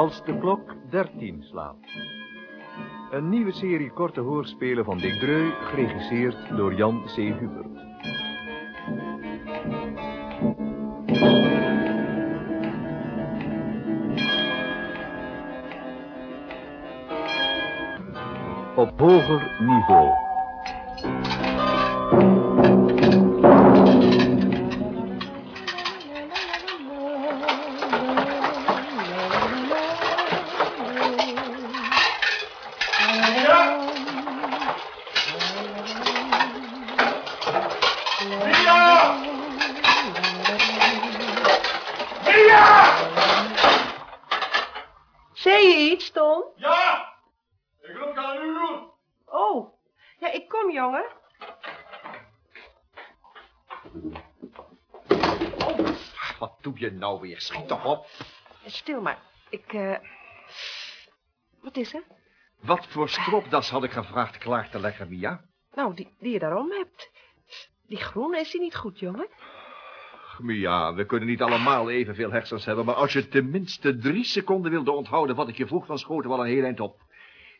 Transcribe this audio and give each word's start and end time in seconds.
Als 0.00 0.24
de 0.24 0.38
klok 0.38 0.74
13 0.90 1.42
slaat. 1.42 1.76
Een 3.10 3.28
nieuwe 3.28 3.52
serie 3.52 3.92
korte 3.92 4.20
hoorspelen 4.20 4.84
van 4.84 4.98
Dick 4.98 5.20
Dreu, 5.20 5.50
geregisseerd 5.50 6.56
door 6.56 6.74
Jan 6.74 7.02
C. 7.04 7.16
Hubert. 7.16 7.66
Op 18.76 18.98
hoger 18.98 19.56
niveau. 19.58 20.29
Nou 57.00 57.20
weer? 57.20 57.40
Schiet 57.40 57.68
toch 57.68 57.84
op. 57.84 58.06
Stil 58.66 59.00
maar. 59.00 59.18
Ik, 59.48 59.72
eh... 59.72 59.96
Wat 61.60 61.76
is 61.76 61.94
er? 61.94 62.02
Wat 62.60 62.86
voor 62.86 63.08
stropdas 63.08 63.70
had 63.70 63.84
ik 63.84 63.90
gevraagd 63.90 64.38
klaar 64.38 64.70
te 64.70 64.80
leggen, 64.80 65.08
Mia? 65.08 65.44
Nou, 65.74 65.94
die, 65.94 66.14
die 66.18 66.32
je 66.32 66.38
daarom 66.38 66.70
hebt. 66.70 67.10
Die 67.86 67.98
groene 67.98 68.40
is 68.40 68.50
die 68.50 68.60
niet 68.60 68.76
goed, 68.76 68.98
jongen? 68.98 69.28
Mia, 70.38 70.94
we 70.94 71.06
kunnen 71.06 71.28
niet 71.28 71.42
allemaal 71.42 71.90
evenveel 71.90 72.30
hersens 72.30 72.64
hebben... 72.64 72.84
maar 72.84 72.94
als 72.94 73.12
je 73.12 73.28
tenminste 73.28 73.96
drie 73.96 74.24
seconden 74.24 74.70
wilde 74.70 74.92
onthouden 74.92 75.36
wat 75.36 75.48
ik 75.48 75.56
je 75.56 75.66
vroeg... 75.66 75.86
dan 75.86 75.98
schoten 75.98 76.30
we 76.30 76.36
al 76.36 76.42
een 76.42 76.50
heel 76.50 76.64
eind 76.64 76.80
op. 76.80 77.00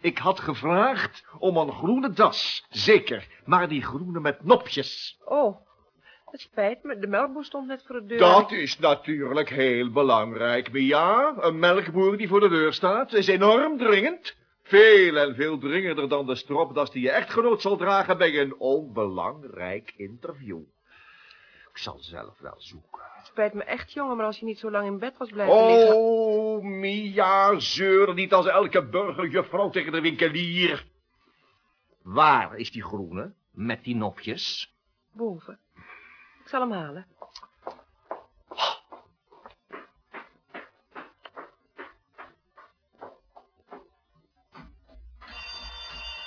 Ik 0.01 0.19
had 0.19 0.41
gevraagd 0.41 1.27
om 1.39 1.57
een 1.57 1.73
groene 1.73 2.11
das, 2.11 2.67
zeker. 2.69 3.27
Maar 3.45 3.69
die 3.69 3.83
groene 3.83 4.21
met 4.21 4.45
nopjes. 4.45 5.19
Oh, 5.25 5.70
het 6.31 6.41
spijt 6.41 6.83
me. 6.83 6.99
De 6.99 7.07
melkboer 7.07 7.45
stond 7.45 7.67
net 7.67 7.83
voor 7.87 8.01
de 8.01 8.07
deur. 8.07 8.19
Dat 8.19 8.53
is 8.53 8.79
natuurlijk 8.79 9.49
heel 9.49 9.91
belangrijk, 9.91 10.73
Mia. 10.73 11.35
Een 11.37 11.59
melkboer 11.59 12.17
die 12.17 12.29
voor 12.29 12.41
de 12.41 12.49
deur 12.49 12.73
staat 12.73 13.13
is 13.13 13.27
enorm 13.27 13.79
dringend. 13.79 14.37
Veel 14.63 15.17
en 15.17 15.35
veel 15.35 15.59
dringender 15.59 16.09
dan 16.09 16.27
de 16.27 16.35
stropdas 16.35 16.91
die 16.91 17.03
je 17.03 17.11
echtgenoot 17.11 17.61
zal 17.63 17.77
dragen 17.77 18.19
bij 18.19 18.41
een 18.41 18.55
onbelangrijk 18.59 19.93
interview. 19.97 20.61
Ik 21.71 21.79
zal 21.79 21.99
zelf 21.99 22.39
wel 22.39 22.55
zoeken. 22.59 23.01
Het 23.17 23.27
spijt 23.27 23.55
me 23.55 23.65
echt, 23.65 23.93
jongen, 23.93 24.17
maar 24.17 24.27
als 24.27 24.39
je 24.39 24.45
niet 24.45 24.59
zo 24.59 24.71
lang 24.71 24.87
in 24.87 24.99
bed 24.99 25.17
was 25.17 25.31
blijven 25.31 25.67
liggen... 25.67 25.97
Oh, 25.97 26.63
Mia, 26.63 27.59
zeur 27.59 28.15
niet 28.15 28.33
als 28.33 28.47
elke 28.47 28.85
burgerjuffrouw 28.85 29.71
tegen 29.71 29.93
de 29.93 30.01
winkelier. 30.01 30.87
Waar 32.03 32.57
is 32.57 32.71
die 32.71 32.83
groene 32.83 33.33
met 33.51 33.85
die 33.85 33.97
nopjes? 33.97 34.75
Boven. 35.13 35.59
Ik 36.51 36.57
zal 36.57 36.69
hem 36.69 36.79
halen. 36.79 37.07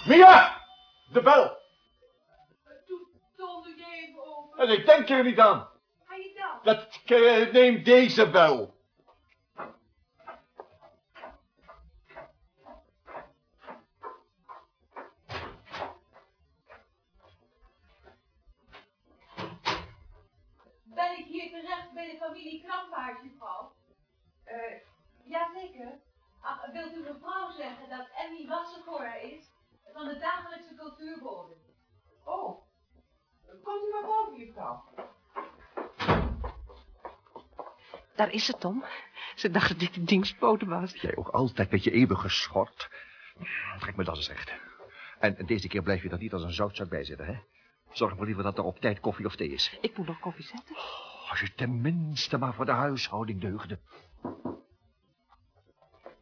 Mia! 0.05 0.61
De 1.11 1.21
bel! 1.21 1.57
Tom, 3.35 3.63
doe 3.63 3.75
jij 3.75 4.07
even 4.07 4.25
open. 4.25 4.59
En 4.59 4.69
ik 4.69 4.85
denk 4.85 5.09
er 5.09 5.23
niet 5.23 5.39
aan. 5.39 5.69
Ga 6.03 6.15
je 6.15 6.33
dan? 6.35 6.75
Dat, 6.75 7.01
eh, 7.05 7.51
neem 7.53 7.83
deze 7.83 8.29
bel. 8.29 8.72
Terecht 21.53 21.93
bij 21.93 22.11
de 22.11 22.17
familie 22.17 22.63
Krampaard, 22.63 23.23
juffrouw? 23.23 23.73
Eh, 24.43 24.75
jazeker. 25.23 25.99
Ach, 26.41 26.71
wilt 26.71 26.95
u 26.95 26.99
mevrouw 26.99 27.51
zeggen 27.51 27.89
dat 27.89 28.07
Emmy 28.15 28.47
Wassegoor 28.47 29.15
is 29.21 29.51
van 29.93 30.05
de 30.07 30.17
dagelijkse 30.17 30.75
cultuurbode? 30.75 31.55
Oh, 32.23 32.61
komt 33.63 33.83
u 33.87 33.91
maar 33.91 34.05
boven, 34.05 34.37
juffrouw. 34.37 34.83
Daar 38.15 38.31
is 38.31 38.47
het, 38.47 38.59
Tom. 38.59 38.83
Ze 39.35 39.51
dacht 39.51 39.69
dat 39.69 39.79
dit 39.79 39.95
een 39.95 40.05
dingspoten 40.05 40.67
was. 40.67 40.93
Jij 40.93 41.15
ook 41.15 41.27
altijd 41.27 41.71
met 41.71 41.83
je 41.83 41.91
eeuwige 41.91 42.29
schort. 42.29 42.89
Trek 43.79 43.95
me 43.95 44.03
dat 44.03 44.15
eens 44.15 44.29
recht. 44.29 44.53
En 45.19 45.45
deze 45.45 45.67
keer 45.67 45.83
blijf 45.83 46.03
je 46.03 46.09
er 46.09 46.17
niet 46.17 46.33
als 46.33 46.43
een 46.43 46.53
zoutzak 46.53 46.89
bij 46.89 47.03
zitten, 47.03 47.25
hè? 47.25 47.39
Zorg 47.91 48.15
maar 48.15 48.25
liever 48.25 48.43
dat 48.43 48.57
er 48.57 48.63
op 48.63 48.79
tijd 48.79 48.99
koffie 48.99 49.25
of 49.25 49.35
thee 49.35 49.49
is. 49.49 49.77
Ik 49.81 49.97
moet 49.97 50.07
nog 50.07 50.19
koffie 50.19 50.45
zetten. 50.45 50.75
Als 51.29 51.39
je 51.39 51.53
tenminste 51.53 52.37
maar 52.37 52.53
voor 52.53 52.65
de 52.65 52.71
huishouding 52.71 53.41
deugde. 53.41 53.79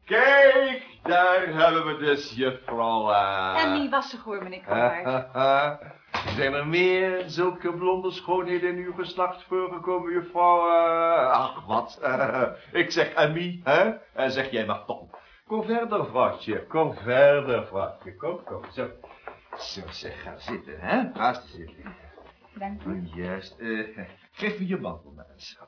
Kijk, 0.05 0.83
daar 1.03 1.47
hebben 1.47 1.85
we 1.85 1.97
dus 1.97 2.31
juffrouw... 2.35 3.11
eh, 3.11 3.63
Emmy 3.63 3.89
Wassegoor, 3.89 4.43
meneer 4.43 4.61
Krampaard. 4.61 5.89
Zijn 6.35 6.53
er 6.53 6.67
meer 6.67 7.23
zulke 7.29 7.73
blonde 7.73 8.11
schoonheden 8.11 8.69
in 8.77 8.83
uw 8.85 8.93
geslacht 8.93 9.43
voorgekomen, 9.43 10.11
juffrouw? 10.11 10.69
eh, 10.69 11.31
ach, 11.31 11.65
wat. 11.65 11.99
eh, 12.01 12.43
ik 12.71 12.91
zeg 12.91 13.13
Emmy, 13.13 13.61
hè? 13.63 13.89
En 14.13 14.31
zeg 14.31 14.51
jij 14.51 14.65
maar 14.65 14.85
Tom. 14.85 15.09
Kom 15.47 15.63
verder, 15.63 16.05
vrouwtje. 16.05 16.65
Kom 16.67 16.93
verder, 16.93 17.65
vrouwtje. 17.67 18.15
Kom, 18.15 18.43
kom. 18.43 18.61
Zo. 18.71 18.89
Zo, 19.57 19.81
zeg, 19.89 20.21
ga 20.21 20.37
zitten, 20.37 20.79
hè? 20.79 21.09
Ga 21.13 21.33
zitten. 21.33 21.95
Dank 22.53 22.83
u. 22.83 23.09
Juist. 23.13 23.59
eh, 23.59 23.97
geef 24.31 24.59
me 24.59 24.67
je 24.67 24.77
mantel 24.77 25.11
maar 25.11 25.29
eens. 25.33 25.59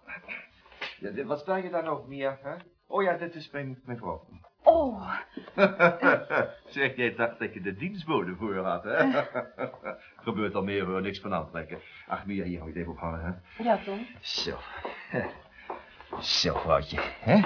Ja, 0.99 1.23
wat 1.25 1.39
sta 1.39 1.55
je 1.55 1.69
daar 1.69 1.83
nog, 1.83 2.07
Mia? 2.07 2.39
Hè? 2.41 2.55
Oh 2.87 3.03
ja, 3.03 3.17
dit 3.17 3.35
is 3.35 3.51
mijn, 3.51 3.81
mijn 3.85 3.97
vrouw. 3.97 4.27
Oh, 4.63 5.13
zeg, 6.75 6.95
jij 6.95 7.15
dacht 7.15 7.39
dat 7.39 7.53
je 7.53 7.61
de 7.61 7.75
dienstbode 7.75 8.35
voor 8.35 8.57
had, 8.57 8.83
hè? 8.83 9.23
Gebeurt 10.25 10.55
al 10.55 10.63
meer 10.63 10.85
hoor, 10.85 11.01
niks 11.01 11.19
van 11.19 11.33
aantrekken. 11.33 11.79
Ach, 12.07 12.25
Mia, 12.25 12.43
hier 12.43 12.59
hou 12.59 12.71
je 12.71 12.77
het 12.77 12.87
even 12.87 12.91
ophangen, 12.91 13.41
hè? 13.57 13.63
Ja, 13.63 13.77
Tom. 13.77 14.07
Zo. 14.21 14.57
Zo, 16.19 16.57
vrouwtje, 16.57 16.99
hè? 17.01 17.41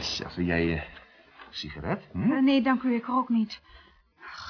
Zo, 0.00 0.24
wil 0.36 0.44
jij 0.44 0.72
eh, 0.72 0.82
een 0.82 0.82
sigaret? 1.50 2.08
Hm? 2.12 2.32
Eh, 2.32 2.42
nee, 2.42 2.62
dank 2.62 2.82
u, 2.82 2.94
ik 2.94 3.04
rook 3.06 3.28
niet. 3.28 3.60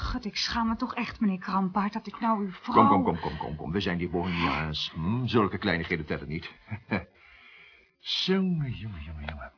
God, 0.01 0.25
ik 0.25 0.37
schaam 0.37 0.69
me 0.69 0.77
toch 0.77 0.95
echt, 0.95 1.21
meneer 1.21 1.39
Krampaard, 1.39 1.93
dat 1.93 2.07
ik 2.07 2.21
nou 2.21 2.45
uw 2.45 2.51
vrouw... 2.51 2.89
Kom, 2.89 2.89
kom, 2.89 3.05
kom, 3.05 3.21
kom, 3.21 3.39
kom, 3.39 3.57
kom. 3.57 3.73
We 3.73 3.81
zijn 3.81 3.99
die 3.99 4.09
bohemiaans. 4.09 4.91
Hm? 4.95 5.27
Zulke 5.27 5.59
kleinigheden 5.59 6.07
tellen 6.07 6.29
niet. 6.29 6.53
Jongen, 8.01 8.73
jongen, 8.73 9.03
jongen, 9.03 9.25
jongen. 9.25 9.53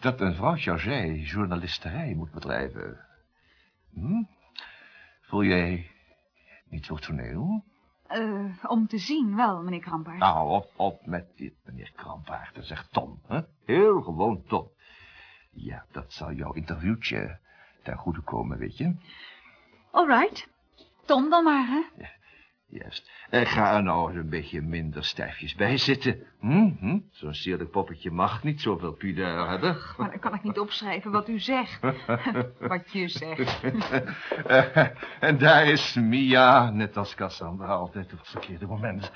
Dat 0.00 0.20
een 0.20 0.34
vrouwtje 0.34 0.70
als 0.70 0.84
jij 0.84 1.18
journalisterij 1.18 2.14
moet 2.14 2.30
bedrijven. 2.30 3.06
Hm? 3.92 4.22
Voel 5.20 5.44
jij 5.44 5.90
niet 6.68 6.84
zo 6.84 6.96
toneel? 6.96 7.64
Eh, 8.06 8.64
om 8.66 8.86
te 8.86 8.98
zien 8.98 9.36
wel, 9.36 9.62
meneer 9.62 9.80
Krampaard. 9.80 10.18
Nou, 10.18 10.50
op, 10.50 10.72
op 10.76 11.06
met 11.06 11.36
dit, 11.36 11.54
meneer 11.64 11.92
Krampaard. 11.96 12.54
Dat 12.54 12.64
zegt 12.64 12.92
Tom, 12.92 13.20
hè? 13.26 13.40
Heel 13.64 14.00
gewoon 14.00 14.42
Tom. 14.46 14.70
Ja, 15.50 15.86
dat 15.90 16.12
zal 16.12 16.32
jouw 16.32 16.52
interviewtje 16.52 17.38
ten 17.82 17.96
goede 17.96 18.20
komen, 18.20 18.58
weet 18.58 18.76
je. 18.76 18.94
All 19.90 20.06
right. 20.06 20.48
Tom 21.04 21.30
dan 21.30 21.44
maar, 21.44 21.66
hè? 21.66 22.04
Juist. 22.66 23.10
En 23.30 23.46
ga 23.46 23.76
er 23.76 23.82
nou 23.82 24.08
eens 24.08 24.18
een 24.18 24.28
beetje 24.28 24.60
minder 24.60 25.04
stijfjes 25.04 25.54
bij 25.54 25.76
zitten. 25.76 26.26
Hm? 26.40 26.70
Hm? 26.78 26.98
Zo'n 27.10 27.34
sierlijk 27.34 27.70
poppetje 27.70 28.10
mag 28.10 28.42
niet 28.42 28.60
zoveel 28.60 28.92
pudeur 28.92 29.48
hebben. 29.48 29.76
Maar 29.96 30.10
dan 30.10 30.18
kan 30.18 30.34
ik 30.34 30.42
niet 30.42 30.58
opschrijven 30.58 31.10
wat 31.10 31.28
u 31.28 31.38
zegt. 31.38 31.80
wat 32.72 32.92
je 32.92 33.08
zegt. 33.08 33.60
En 35.20 35.38
daar 35.38 35.66
is 35.66 35.94
Mia, 35.94 36.70
net 36.70 36.96
als 36.96 37.14
Cassandra, 37.14 37.66
altijd 37.66 38.12
op 38.12 38.18
het 38.18 38.28
verkeerde 38.28 38.66
moment. 38.66 39.12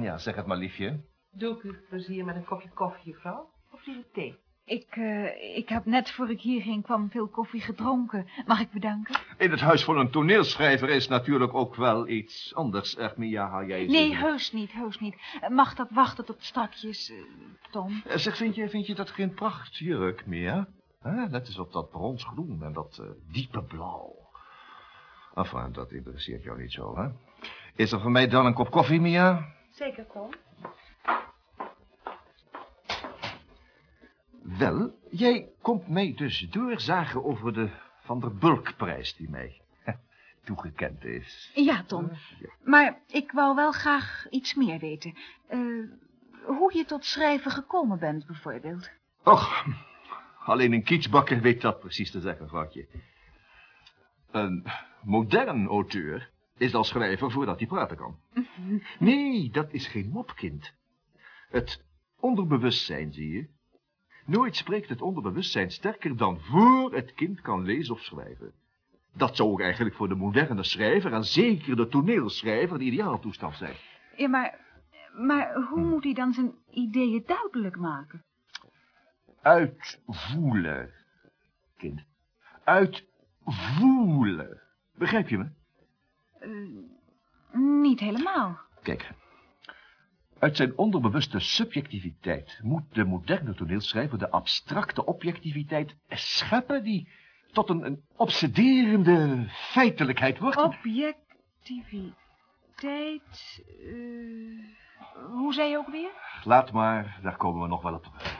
Ja, 0.00 0.18
zeg 0.18 0.34
het 0.34 0.46
maar, 0.46 0.56
liefje. 0.56 1.00
Doe 1.30 1.56
ik 1.56 1.62
u 1.62 1.78
plezier 1.88 2.24
met 2.24 2.36
een 2.36 2.44
kopje 2.44 2.70
koffie, 2.74 3.12
juffrouw? 3.12 3.50
Of 3.70 3.86
liever 3.86 4.10
thee? 4.12 4.38
Ik, 4.70 4.86
eh, 4.96 5.56
ik 5.56 5.68
heb 5.68 5.84
net 5.84 6.10
voor 6.10 6.30
ik 6.30 6.40
hier 6.40 6.62
ging 6.62 6.82
kwam 6.82 7.10
veel 7.10 7.28
koffie 7.28 7.60
gedronken. 7.60 8.26
Mag 8.46 8.60
ik 8.60 8.70
bedanken? 8.70 9.20
In 9.38 9.50
het 9.50 9.60
huis 9.60 9.84
van 9.84 9.98
een 9.98 10.10
toneelschrijver 10.10 10.88
is 10.88 11.08
natuurlijk 11.08 11.54
ook 11.54 11.74
wel 11.74 12.08
iets 12.08 12.54
anders. 12.54 12.96
Echt, 12.96 13.16
Mia, 13.16 13.48
haal 13.48 13.64
jij 13.64 13.78
eens 13.78 13.92
Nee, 13.92 14.16
heus 14.16 14.52
niet, 14.52 14.72
heus 14.72 15.00
niet. 15.00 15.16
Mag 15.48 15.74
dat 15.74 15.90
wachten 15.90 16.24
tot 16.24 16.44
strakjes, 16.44 17.10
eh, 17.10 17.16
Tom? 17.70 18.02
Eh, 18.06 18.16
Zeg, 18.16 18.36
vind 18.36 18.54
je, 18.54 18.68
vind 18.68 18.86
je 18.86 18.94
dat 18.94 19.10
geen 19.10 19.34
prachtjurk, 19.34 20.26
Mia? 20.26 20.68
Hè? 21.00 21.28
Net 21.28 21.46
als 21.46 21.58
op 21.58 21.72
dat 21.72 21.90
bronsgroen 21.90 22.62
en 22.62 22.72
dat 22.72 23.02
diepe 23.32 23.62
blauw. 23.62 24.16
Enfin, 25.34 25.72
dat 25.72 25.92
interesseert 25.92 26.42
jou 26.42 26.60
niet 26.60 26.72
zo, 26.72 26.96
hè? 26.96 27.08
Is 27.76 27.92
er 27.92 28.00
voor 28.00 28.10
mij 28.10 28.28
dan 28.28 28.46
een 28.46 28.54
kop 28.54 28.70
koffie, 28.70 29.00
Mia? 29.00 29.52
Zeker, 29.70 30.06
Tom. 30.12 30.30
Wel, 34.58 34.98
jij 35.10 35.48
komt 35.62 35.88
mij 35.88 36.14
dus 36.14 36.40
doorzagen 36.50 37.24
over 37.24 37.52
de 37.52 37.70
Van 38.00 38.20
der 38.20 38.34
Bulkprijs 38.34 39.16
die 39.16 39.30
mij 39.30 39.60
toegekend 40.44 41.04
is. 41.04 41.50
Ja, 41.54 41.84
Tom. 41.84 42.10
Maar 42.64 43.00
ik 43.06 43.32
wou 43.32 43.54
wel 43.54 43.72
graag 43.72 44.26
iets 44.30 44.54
meer 44.54 44.78
weten. 44.78 45.14
Eh, 45.46 45.58
hoe 46.46 46.76
je 46.76 46.84
tot 46.84 47.04
schrijven 47.04 47.50
gekomen 47.50 47.98
bent, 47.98 48.26
bijvoorbeeld. 48.26 48.90
Och, 49.24 49.64
alleen 50.44 50.72
een 50.72 50.84
kietsbakker 50.84 51.40
weet 51.40 51.60
dat 51.60 51.80
precies 51.80 52.10
te 52.10 52.20
zeggen, 52.20 52.48
vrouwtje. 52.48 52.88
Een 54.30 54.66
modern 55.02 55.66
auteur 55.66 56.30
is 56.56 56.74
al 56.74 56.84
schrijver 56.84 57.30
voordat 57.30 57.58
hij 57.58 57.68
praten 57.68 57.96
kan. 57.96 58.18
Nee, 58.98 59.50
dat 59.50 59.72
is 59.72 59.86
geen 59.86 60.08
mopkind. 60.08 60.72
Het 61.48 61.84
onderbewustzijn, 62.20 63.12
zie 63.12 63.32
je. 63.32 63.58
Nooit 64.26 64.56
spreekt 64.56 64.88
het 64.88 65.02
onderbewustzijn 65.02 65.70
sterker 65.70 66.16
dan 66.16 66.40
voor 66.40 66.94
het 66.94 67.14
kind 67.14 67.40
kan 67.40 67.64
lezen 67.64 67.94
of 67.94 68.00
schrijven. 68.00 68.52
Dat 69.12 69.36
zou 69.36 69.50
ook 69.50 69.60
eigenlijk 69.60 69.94
voor 69.94 70.08
de 70.08 70.14
moderne 70.14 70.62
schrijver 70.62 71.12
en 71.12 71.24
zeker 71.24 71.76
de 71.76 71.88
toneelschrijver 71.88 72.78
de 72.78 72.84
ideaaltoestand 72.84 73.56
zijn. 73.56 73.74
Ja, 74.16 74.28
maar, 74.28 74.58
maar 75.12 75.54
hoe 75.54 75.84
moet 75.84 76.04
hij 76.04 76.14
dan 76.14 76.32
zijn 76.32 76.54
ideeën 76.70 77.22
duidelijk 77.26 77.76
maken? 77.76 78.24
Uitvoelen, 79.42 80.90
kind. 81.76 82.04
Uitvoelen. 82.64 84.60
Begrijp 84.94 85.28
je 85.28 85.38
me? 85.38 85.48
Niet 87.52 88.00
helemaal. 88.00 88.58
Kijk. 88.82 89.10
Uit 90.40 90.56
zijn 90.56 90.78
onderbewuste 90.78 91.40
subjectiviteit 91.40 92.58
moet 92.62 92.94
de 92.94 93.04
moderne 93.04 93.54
toneelschrijver 93.54 94.18
de 94.18 94.30
abstracte 94.30 95.04
objectiviteit 95.04 95.96
scheppen 96.08 96.82
die 96.82 97.08
tot 97.52 97.68
een, 97.68 97.84
een 97.84 98.04
obsederende 98.16 99.46
feitelijkheid 99.50 100.38
wordt. 100.38 100.56
Objectiviteit. 100.56 102.14
eh, 103.80 105.26
hoe 105.30 105.54
zei 105.54 105.70
je 105.70 105.76
ook 105.78 105.90
weer? 105.90 106.10
Laat 106.44 106.72
maar, 106.72 107.18
daar 107.22 107.36
komen 107.36 107.62
we 107.62 107.68
nog 107.68 107.82
wel 107.82 107.94
op 107.94 108.02
terug. 108.02 108.38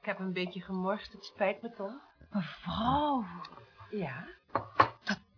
Ik 0.00 0.12
heb 0.12 0.18
een 0.18 0.32
beetje 0.32 0.60
gemorst, 0.60 1.12
het 1.12 1.24
spijt 1.24 1.62
me, 1.62 1.70
Tom. 1.70 2.00
Mevrouw, 2.30 3.24
Ja? 3.90 4.24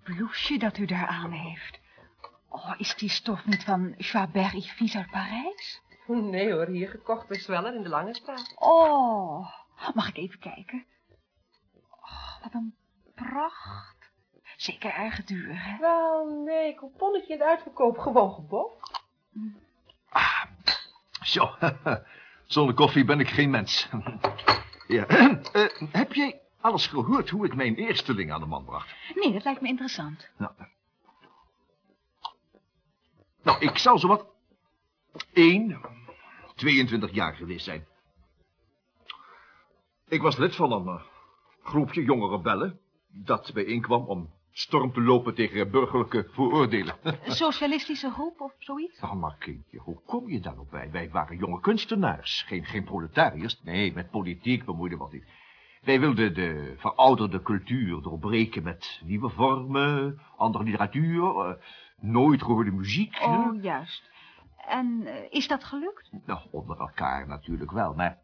Dat 0.08 0.16
blouseje 0.16 0.58
dat 0.58 0.78
u 0.78 0.86
daar 0.86 1.06
aan 1.06 1.30
heeft. 1.30 1.78
Oh, 2.48 2.74
is 2.78 2.94
die 2.94 3.08
stof 3.08 3.46
niet 3.46 3.64
van 3.64 3.94
Chabert 3.98 4.52
Yves 4.52 4.96
uit 4.96 5.10
Parijs? 5.10 5.80
Nee 6.06 6.52
hoor, 6.52 6.66
hier 6.66 6.88
gekocht 6.88 7.28
bij 7.28 7.38
Zweller 7.38 7.74
in 7.74 7.82
de 7.82 7.88
Lange 7.88 8.14
Straat. 8.14 8.54
Oh, 8.58 9.48
mag 9.94 10.08
ik 10.08 10.16
even 10.16 10.38
kijken? 10.38 10.86
Oh, 12.00 12.42
wat 12.42 12.54
een 12.54 12.74
pracht. 13.14 13.96
Zeker 14.56 14.94
erg 14.94 15.24
duur, 15.24 15.64
hè? 15.64 15.78
Wel, 15.78 16.42
nee, 16.44 16.74
couponnetje 16.74 17.32
in 17.32 17.38
de 17.38 17.44
uitverkoop, 17.44 17.98
gewoon 17.98 18.32
gebokt. 18.32 19.02
Zo, 21.22 21.50
zonder 22.46 22.74
koffie 22.74 23.04
ben 23.04 23.20
ik 23.20 23.28
geen 23.28 23.50
mens. 23.50 23.88
ja. 24.86 25.06
eh, 25.06 25.68
heb 25.92 26.14
jij 26.14 26.40
alles 26.60 26.86
gehoord 26.86 27.30
hoe 27.30 27.46
ik 27.46 27.54
mijn 27.54 27.74
eersteling 27.74 28.32
aan 28.32 28.40
de 28.40 28.46
man 28.46 28.64
bracht? 28.64 28.94
Nee, 29.14 29.32
dat 29.32 29.44
lijkt 29.44 29.60
me 29.60 29.68
interessant. 29.68 30.28
Nou, 30.36 30.52
nou 33.42 33.58
ik 33.60 33.78
zal 33.78 33.98
zowat 33.98 34.26
1, 35.32 35.80
22 36.54 37.12
jaar 37.12 37.34
geweest 37.34 37.64
zijn. 37.64 37.86
Ik 40.08 40.22
was 40.22 40.36
lid 40.36 40.54
van 40.54 40.72
een 40.72 40.86
eh, 40.86 41.02
groepje 41.62 42.02
jonge 42.02 42.28
rebellen... 42.28 42.80
dat 43.08 43.52
bijeenkwam 43.52 44.06
om 44.06 44.30
storm 44.52 44.92
te 44.92 45.00
lopen 45.00 45.34
tegen 45.34 45.70
burgerlijke 45.70 46.28
vooroordelen. 46.30 46.96
Een 47.02 47.32
socialistische 47.32 48.10
groep 48.10 48.40
of 48.40 48.52
zoiets? 48.58 49.00
Nou, 49.00 49.16
maar 49.16 49.36
kindje, 49.38 49.78
hoe 49.78 50.00
kom 50.06 50.28
je 50.28 50.40
daar 50.40 50.54
nou 50.54 50.66
bij? 50.70 50.90
Wij 50.90 51.10
waren 51.10 51.36
jonge 51.36 51.60
kunstenaars, 51.60 52.44
geen, 52.46 52.64
geen 52.64 52.84
proletariërs. 52.84 53.60
Nee, 53.62 53.92
met 53.92 54.10
politiek 54.10 54.64
bemoeiden 54.64 54.98
we 54.98 55.04
ons 55.04 55.12
niet. 55.12 55.26
Wij 55.82 56.00
wilden 56.00 56.34
de 56.34 56.74
verouderde 56.78 57.42
cultuur 57.42 58.02
doorbreken 58.02 58.62
met 58.62 59.00
nieuwe 59.04 59.28
vormen, 59.30 60.20
andere 60.36 60.64
literatuur, 60.64 61.24
eh, 61.36 61.52
nooit 62.00 62.42
gehoorde 62.42 62.70
muziek. 62.72 63.18
hè? 63.18 63.26
Oh, 63.26 63.62
juist. 63.62 64.02
En 64.68 65.02
eh, 65.06 65.14
is 65.30 65.48
dat 65.48 65.64
gelukt? 65.64 66.10
Nou, 66.26 66.40
onder 66.50 66.78
elkaar 66.80 67.26
natuurlijk 67.26 67.70
wel, 67.70 67.94
maar 67.94 68.18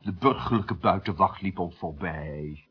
de 0.00 0.12
burgerlijke 0.12 0.74
buitenwacht 0.74 1.42
liep 1.42 1.58
ons 1.58 1.76
voorbij. 1.78 2.64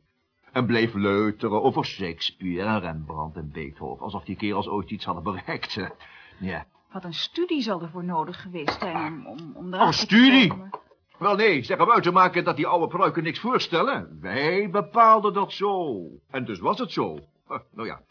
En 0.51 0.65
bleef 0.65 0.93
leuteren 0.93 1.63
over 1.63 1.85
Shakespeare 1.85 2.67
en 2.67 2.79
Rembrandt 2.79 3.35
en 3.37 3.51
Beethoven, 3.51 4.03
alsof 4.03 4.23
die 4.23 4.35
kerels 4.35 4.67
ooit 4.67 4.89
iets 4.91 5.05
hadden 5.05 5.23
bereikt. 5.23 5.75
hè. 5.75 5.85
Ja. 6.39 6.65
Wat 6.91 7.03
een 7.03 7.13
studie 7.13 7.61
zal 7.61 7.81
er 7.81 7.89
voor 7.89 8.03
nodig 8.03 8.41
geweest 8.41 8.79
zijn 8.79 8.95
om, 9.13 9.25
om, 9.27 9.51
om 9.55 9.65
Oh, 9.67 9.73
erachter 9.73 10.07
te 10.07 10.15
studie? 10.15 10.53
Wel 11.19 11.35
nee, 11.35 11.63
zeg 11.63 11.77
hem 11.77 11.91
uit 11.91 12.03
te 12.03 12.11
maken 12.11 12.43
dat 12.43 12.55
die 12.55 12.67
oude 12.67 12.87
pruiken 12.87 13.23
niks 13.23 13.39
voorstellen. 13.39 14.17
Wij 14.21 14.69
bepaalden 14.69 15.33
dat 15.33 15.51
zo. 15.51 16.01
En 16.29 16.45
dus 16.45 16.59
was 16.59 16.79
het 16.79 16.91
zo. 16.91 17.19
Huh, 17.47 17.59
nou 17.71 17.87
ja. 17.87 18.01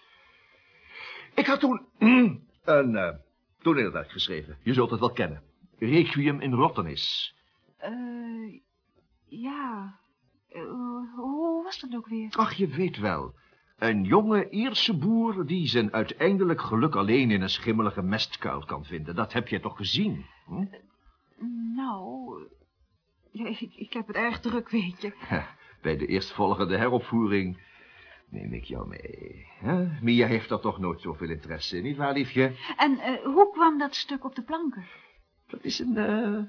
Ik 1.35 1.47
had 1.47 1.61
toen 1.61 1.87
een 2.65 2.97
eh, 2.97 3.15
toneelwerk 3.59 4.11
geschreven. 4.11 4.59
Je 4.63 4.73
zult 4.73 4.91
het 4.91 5.01
wel 5.01 5.13
kennen. 5.13 5.43
Requiem 5.79 6.41
in 6.41 6.53
Rottenis. 6.53 7.35
Eh, 7.77 8.61
ja. 9.25 9.99
Eh, 10.49 10.63
hoe 11.17 11.63
was 11.63 11.81
dat 11.81 11.95
ook 11.95 12.09
weer? 12.09 12.33
Ach, 12.37 12.53
je 12.53 12.67
weet 12.67 12.99
wel. 12.99 13.35
Een 13.79 14.05
jonge 14.05 14.49
Ierse 14.51 14.97
boer 14.97 15.47
die 15.47 15.69
zijn 15.69 15.93
uiteindelijk 15.93 16.61
geluk 16.61 16.95
alleen 16.95 17.31
in 17.31 17.43
een 17.43 17.49
schimmelige 17.51 18.03
mestkuil 18.03 18.65
kan 18.65 18.85
vinden. 18.85 19.15
Dat 19.15 19.33
heb 19.33 19.49
je 19.49 19.61
toch 19.61 19.77
gezien? 19.77 20.27
Hm? 20.47 20.65
Nou, 21.75 22.49
ja, 23.35 23.47
ik, 23.47 23.75
ik 23.77 23.93
heb 23.93 24.07
het 24.07 24.17
erg 24.17 24.41
druk, 24.41 24.69
weet 24.71 25.03
je. 25.03 25.13
Bij 25.83 25.97
de 25.97 26.07
eerstvolgende 26.07 26.77
heropvoering 26.77 27.63
neem 28.31 28.53
ik 28.53 28.65
jou 28.65 28.89
mee. 28.89 29.47
hè? 29.59 29.87
Mia 30.03 30.27
heeft 30.27 30.51
er 30.51 30.61
toch 30.61 30.79
nooit 30.79 31.01
zoveel 31.01 31.29
interesse 31.31 31.77
in, 31.77 31.83
nietwaar, 31.83 32.13
liefje? 32.13 32.53
En 32.77 32.99
eh, 32.99 33.25
hoe 33.25 33.51
kwam 33.53 33.79
dat 33.79 33.95
stuk 33.95 34.25
op 34.25 34.35
de 34.35 34.43
planken? 34.43 34.85
Dat 35.47 35.65
is 35.65 35.79
een 35.79 35.97
eh, 35.97 36.43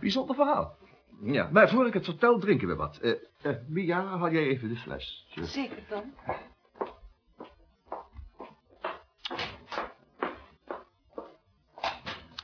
bijzonder 0.00 0.34
verhaal. 0.34 0.76
Ja, 1.22 1.48
maar 1.52 1.68
voor 1.68 1.86
ik 1.86 1.92
het 1.94 2.04
vertel, 2.04 2.38
drinken 2.38 2.68
we 2.68 2.74
wat. 2.74 2.96
Eh 2.98 3.12
eh, 3.42 3.56
Mia, 3.68 4.04
haal 4.04 4.30
jij 4.32 4.42
even 4.46 4.68
de 4.68 4.76
fles. 4.76 5.26
Zo. 5.30 5.42
Zeker, 5.42 5.86
Tom. 5.88 6.14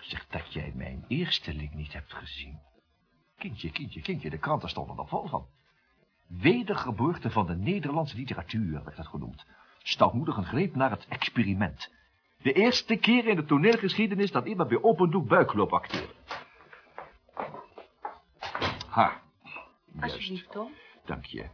Zeg 0.00 0.26
dat 0.26 0.52
jij 0.52 0.73
mijn 0.75 1.05
eersteling 1.09 1.75
niet 1.75 1.93
hebt 1.93 2.12
gezien. 2.14 2.61
Kindje, 3.38 3.71
kindje, 3.71 4.00
kindje, 4.00 4.30
de 4.30 4.38
kranten 4.38 4.68
stonden 4.68 4.97
er 4.99 5.07
vol 5.09 5.26
van. 5.26 5.47
Wedergeboorte 6.26 7.30
van 7.30 7.47
de 7.47 7.57
Nederlandse 7.57 8.16
literatuur 8.16 8.85
werd 8.85 8.97
het 8.97 9.07
genoemd. 9.07 9.47
Stoutmoedig 9.83 10.37
een 10.37 10.45
greep 10.45 10.75
naar 10.75 10.90
het 10.90 11.07
experiment. 11.09 11.92
De 12.42 12.52
eerste 12.52 12.97
keer 12.97 13.26
in 13.26 13.37
de 13.37 13.45
toneelgeschiedenis 13.45 14.30
dat 14.30 14.47
iemand 14.47 14.68
bij 14.68 14.83
open 14.83 15.11
doek 15.11 15.28
buikloop 15.28 15.73
acteerde. 15.73 16.12
Ha, 18.88 19.21
juist, 19.92 20.14
Alsjeblieft, 20.14 20.50
Tom. 20.50 20.71
dank 21.04 21.25
je. 21.25 21.49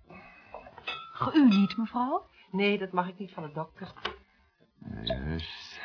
U 1.35 1.49
niet, 1.49 1.77
mevrouw? 1.77 2.27
Nee, 2.51 2.79
dat 2.79 2.93
mag 2.93 3.09
ik 3.09 3.19
niet 3.19 3.33
van 3.33 3.43
de 3.43 3.53
dokter. 3.53 3.93
Juist. 5.03 5.81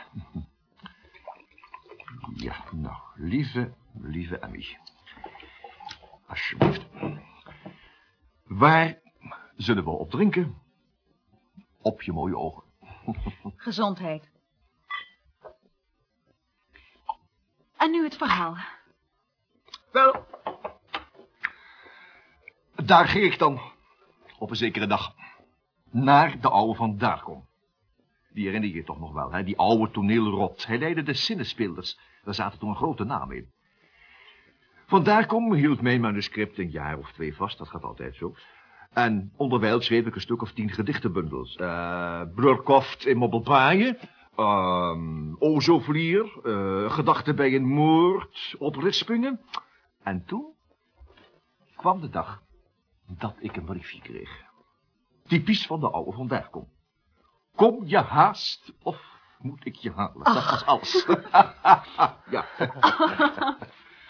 Ja, 2.35 2.55
nou, 2.71 2.97
lieve, 3.15 3.73
lieve 4.01 4.37
Emmy. 4.39 4.77
Alsjeblieft. 6.29 6.85
Waar 8.43 8.99
zullen 9.55 9.83
we 9.83 9.89
op 9.89 10.09
drinken? 10.09 10.61
Op 11.81 12.01
je 12.01 12.11
mooie 12.11 12.37
ogen. 12.37 12.63
Gezondheid. 13.55 14.29
En 17.77 17.91
nu 17.91 18.03
het 18.03 18.15
verhaal. 18.15 18.57
Wel, 19.91 20.25
daar 22.75 23.07
ging 23.07 23.25
ik 23.25 23.39
dan 23.39 23.61
op 24.37 24.49
een 24.49 24.55
zekere 24.55 24.87
dag 24.87 25.15
naar 25.91 26.41
de 26.41 26.49
oude 26.49 26.75
van 26.75 26.97
Daarkom. 26.97 27.47
Die 28.33 28.45
herinner 28.45 28.69
je 28.69 28.75
je 28.75 28.83
toch 28.83 28.99
nog 28.99 29.13
wel, 29.13 29.31
hè? 29.31 29.43
die 29.43 29.57
oude 29.57 29.91
toneelrot. 29.91 30.65
Hij 30.65 30.77
leidde 30.77 31.03
de 31.03 31.13
zinnenspeelders. 31.13 31.99
Daar 32.23 32.33
zaten 32.33 32.59
toen 32.59 32.69
een 32.69 32.75
grote 32.75 33.03
naam 33.03 33.31
in. 33.31 33.51
Van 34.89 35.03
Daarkom 35.03 35.53
hield 35.53 35.81
mijn 35.81 36.01
manuscript 36.01 36.57
een 36.57 36.69
jaar 36.69 36.97
of 36.97 37.11
twee 37.11 37.35
vast, 37.35 37.57
dat 37.57 37.67
gaat 37.67 37.83
altijd 37.83 38.15
zo. 38.15 38.35
En 38.93 39.33
onderwijl 39.35 39.81
schreef 39.81 40.05
ik 40.05 40.15
een 40.15 40.21
stuk 40.21 40.41
of 40.41 40.51
tien 40.51 40.69
gedichtenbundels. 40.69 41.57
Uh, 41.57 42.21
Brurkoft 42.35 43.05
in 43.05 43.17
Mobbelpaaien, 43.17 43.97
um, 44.37 45.35
Ozovlier, 45.39 46.31
uh, 46.43 46.91
Gedachten 46.91 47.35
bij 47.35 47.55
een 47.55 47.67
moord, 47.67 48.55
Oprispingen. 48.57 49.41
En 50.03 50.25
toen 50.25 50.53
kwam 51.75 52.01
de 52.01 52.09
dag 52.09 52.41
dat 53.17 53.35
ik 53.39 53.55
een 53.55 53.65
briefje 53.65 54.01
kreeg. 54.01 54.43
Typisch 55.27 55.65
van 55.65 55.79
de 55.79 55.89
oude 55.89 56.11
van 56.11 56.27
Derkom. 56.27 56.67
Kom 57.55 57.85
je 57.85 57.97
haast 57.97 58.73
of 58.83 59.01
moet 59.39 59.65
ik 59.65 59.75
je 59.75 59.91
halen? 59.91 60.23
Dat 60.23 60.49
was 60.49 60.65
alles. 60.65 61.05
ja. 62.35 62.45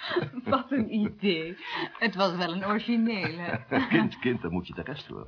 Wat 0.43 0.71
een 0.71 0.93
idee. 0.93 1.57
Het 1.97 2.15
was 2.15 2.35
wel 2.35 2.53
een 2.53 2.65
originele. 2.65 3.65
kind, 3.89 4.19
kind, 4.19 4.41
dan 4.41 4.51
moet 4.51 4.67
je 4.67 4.73
de 4.73 4.81
rest 4.81 5.07
horen. 5.07 5.27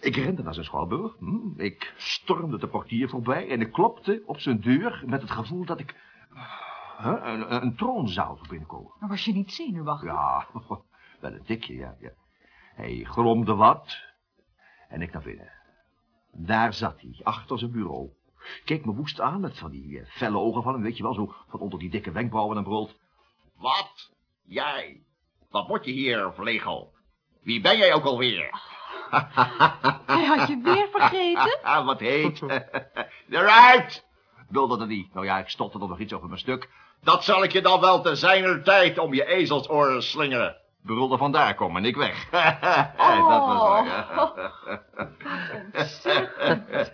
Ik 0.00 0.16
rende 0.16 0.42
naar 0.42 0.54
zijn 0.54 0.66
schouwburg. 0.66 1.16
Hm, 1.18 1.60
ik 1.60 1.92
stormde 1.96 2.58
de 2.58 2.68
portier 2.68 3.08
voorbij 3.08 3.48
en 3.48 3.60
ik 3.60 3.72
klopte 3.72 4.22
op 4.26 4.38
zijn 4.38 4.60
deur 4.60 5.02
met 5.06 5.20
het 5.20 5.30
gevoel 5.30 5.64
dat 5.64 5.80
ik 5.80 5.94
huh, 6.98 7.20
een, 7.22 7.54
een 7.54 7.76
troonzaal 7.76 8.36
zou 8.36 8.48
binnenkomen. 8.48 8.92
Maar 8.98 9.08
was 9.08 9.24
je 9.24 9.32
niet 9.32 9.52
zenuwachtig? 9.52 10.08
Ja, 10.08 10.46
wel 11.20 11.32
een 11.32 11.44
tikje, 11.44 11.74
ja, 11.74 11.96
ja. 12.00 12.10
Hij 12.74 13.04
gromde 13.04 13.54
wat 13.54 13.98
en 14.88 15.02
ik 15.02 15.12
naar 15.12 15.22
binnen. 15.22 15.52
Daar 16.32 16.72
zat 16.72 17.00
hij, 17.00 17.20
achter 17.22 17.58
zijn 17.58 17.70
bureau. 17.70 18.10
Keek 18.64 18.84
me 18.84 18.94
woest 18.94 19.20
aan 19.20 19.40
met 19.40 19.58
van 19.58 19.70
die 19.70 19.88
uh, 19.88 20.06
felle 20.06 20.38
ogen 20.38 20.62
van 20.62 20.72
hem, 20.72 20.82
weet 20.82 20.96
je 20.96 21.02
wel, 21.02 21.14
zo 21.14 21.34
van 21.48 21.60
onder 21.60 21.78
die 21.78 21.90
dikke 21.90 22.12
wenkbrauwen 22.12 22.56
en 22.56 22.62
brood. 22.62 22.98
Wat? 23.58 24.10
Jij? 24.44 25.02
Wat 25.50 25.68
moet 25.68 25.84
je 25.84 25.90
hier, 25.90 26.32
vlegel? 26.34 26.92
Wie 27.42 27.60
ben 27.60 27.76
jij 27.76 27.94
ook 27.94 28.04
alweer? 28.04 28.50
Hij 30.06 30.24
had 30.24 30.48
je 30.48 30.60
weer 30.62 30.88
vergeten? 30.90 31.58
Wat 31.84 32.00
heet? 32.00 32.42
Eruit! 33.30 34.06
Wilde 34.48 34.80
er 34.80 34.86
niet. 34.86 35.14
Nou 35.14 35.26
ja, 35.26 35.38
ik 35.38 35.48
stopte 35.48 35.80
er 35.80 35.88
nog 35.88 35.98
iets 35.98 36.12
over 36.12 36.28
mijn 36.28 36.40
stuk. 36.40 36.70
Dat 37.02 37.24
zal 37.24 37.42
ik 37.42 37.52
je 37.52 37.60
dan 37.60 37.80
wel 37.80 38.00
te 38.00 38.14
zijner 38.14 38.62
tijd 38.62 38.98
om 38.98 39.14
je 39.14 39.26
ezelsoren 39.26 40.02
slingeren. 40.02 40.56
Brulde 40.82 41.16
vandaar 41.16 41.54
komen 41.54 41.82
en 41.82 41.88
ik 41.88 41.96
weg. 41.96 42.28
Oh, 42.96 43.28
dat 43.28 43.46
was 43.46 43.62
wat 44.14 44.34
ontzettend. 45.74 46.92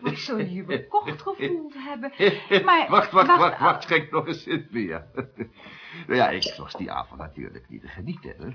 Wat 0.00 0.16
zul 0.16 0.38
je 0.38 0.52
je 0.52 0.64
bekocht 0.64 1.22
gevoeld 1.22 1.74
hebben. 1.74 2.12
Maar, 2.64 2.90
wacht, 2.90 3.10
wacht, 3.10 3.36
wacht, 3.36 3.58
wacht, 3.58 3.82
schenk 3.82 4.10
nog 4.10 4.26
eens 4.26 4.46
in 4.46 4.68
meer. 4.70 5.06
nou 6.06 6.18
ja, 6.18 6.28
ik 6.28 6.54
was 6.56 6.72
die 6.72 6.92
avond 6.92 7.20
natuurlijk 7.20 7.68
niet 7.68 7.80
te 7.80 7.88
genieten. 7.88 8.34
Hè. 8.38 8.48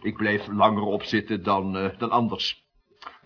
Ik 0.00 0.16
bleef 0.16 0.46
langer 0.46 0.82
opzitten 0.82 1.42
dan, 1.42 1.76
uh, 1.76 1.98
dan 1.98 2.10
anders. 2.10 2.64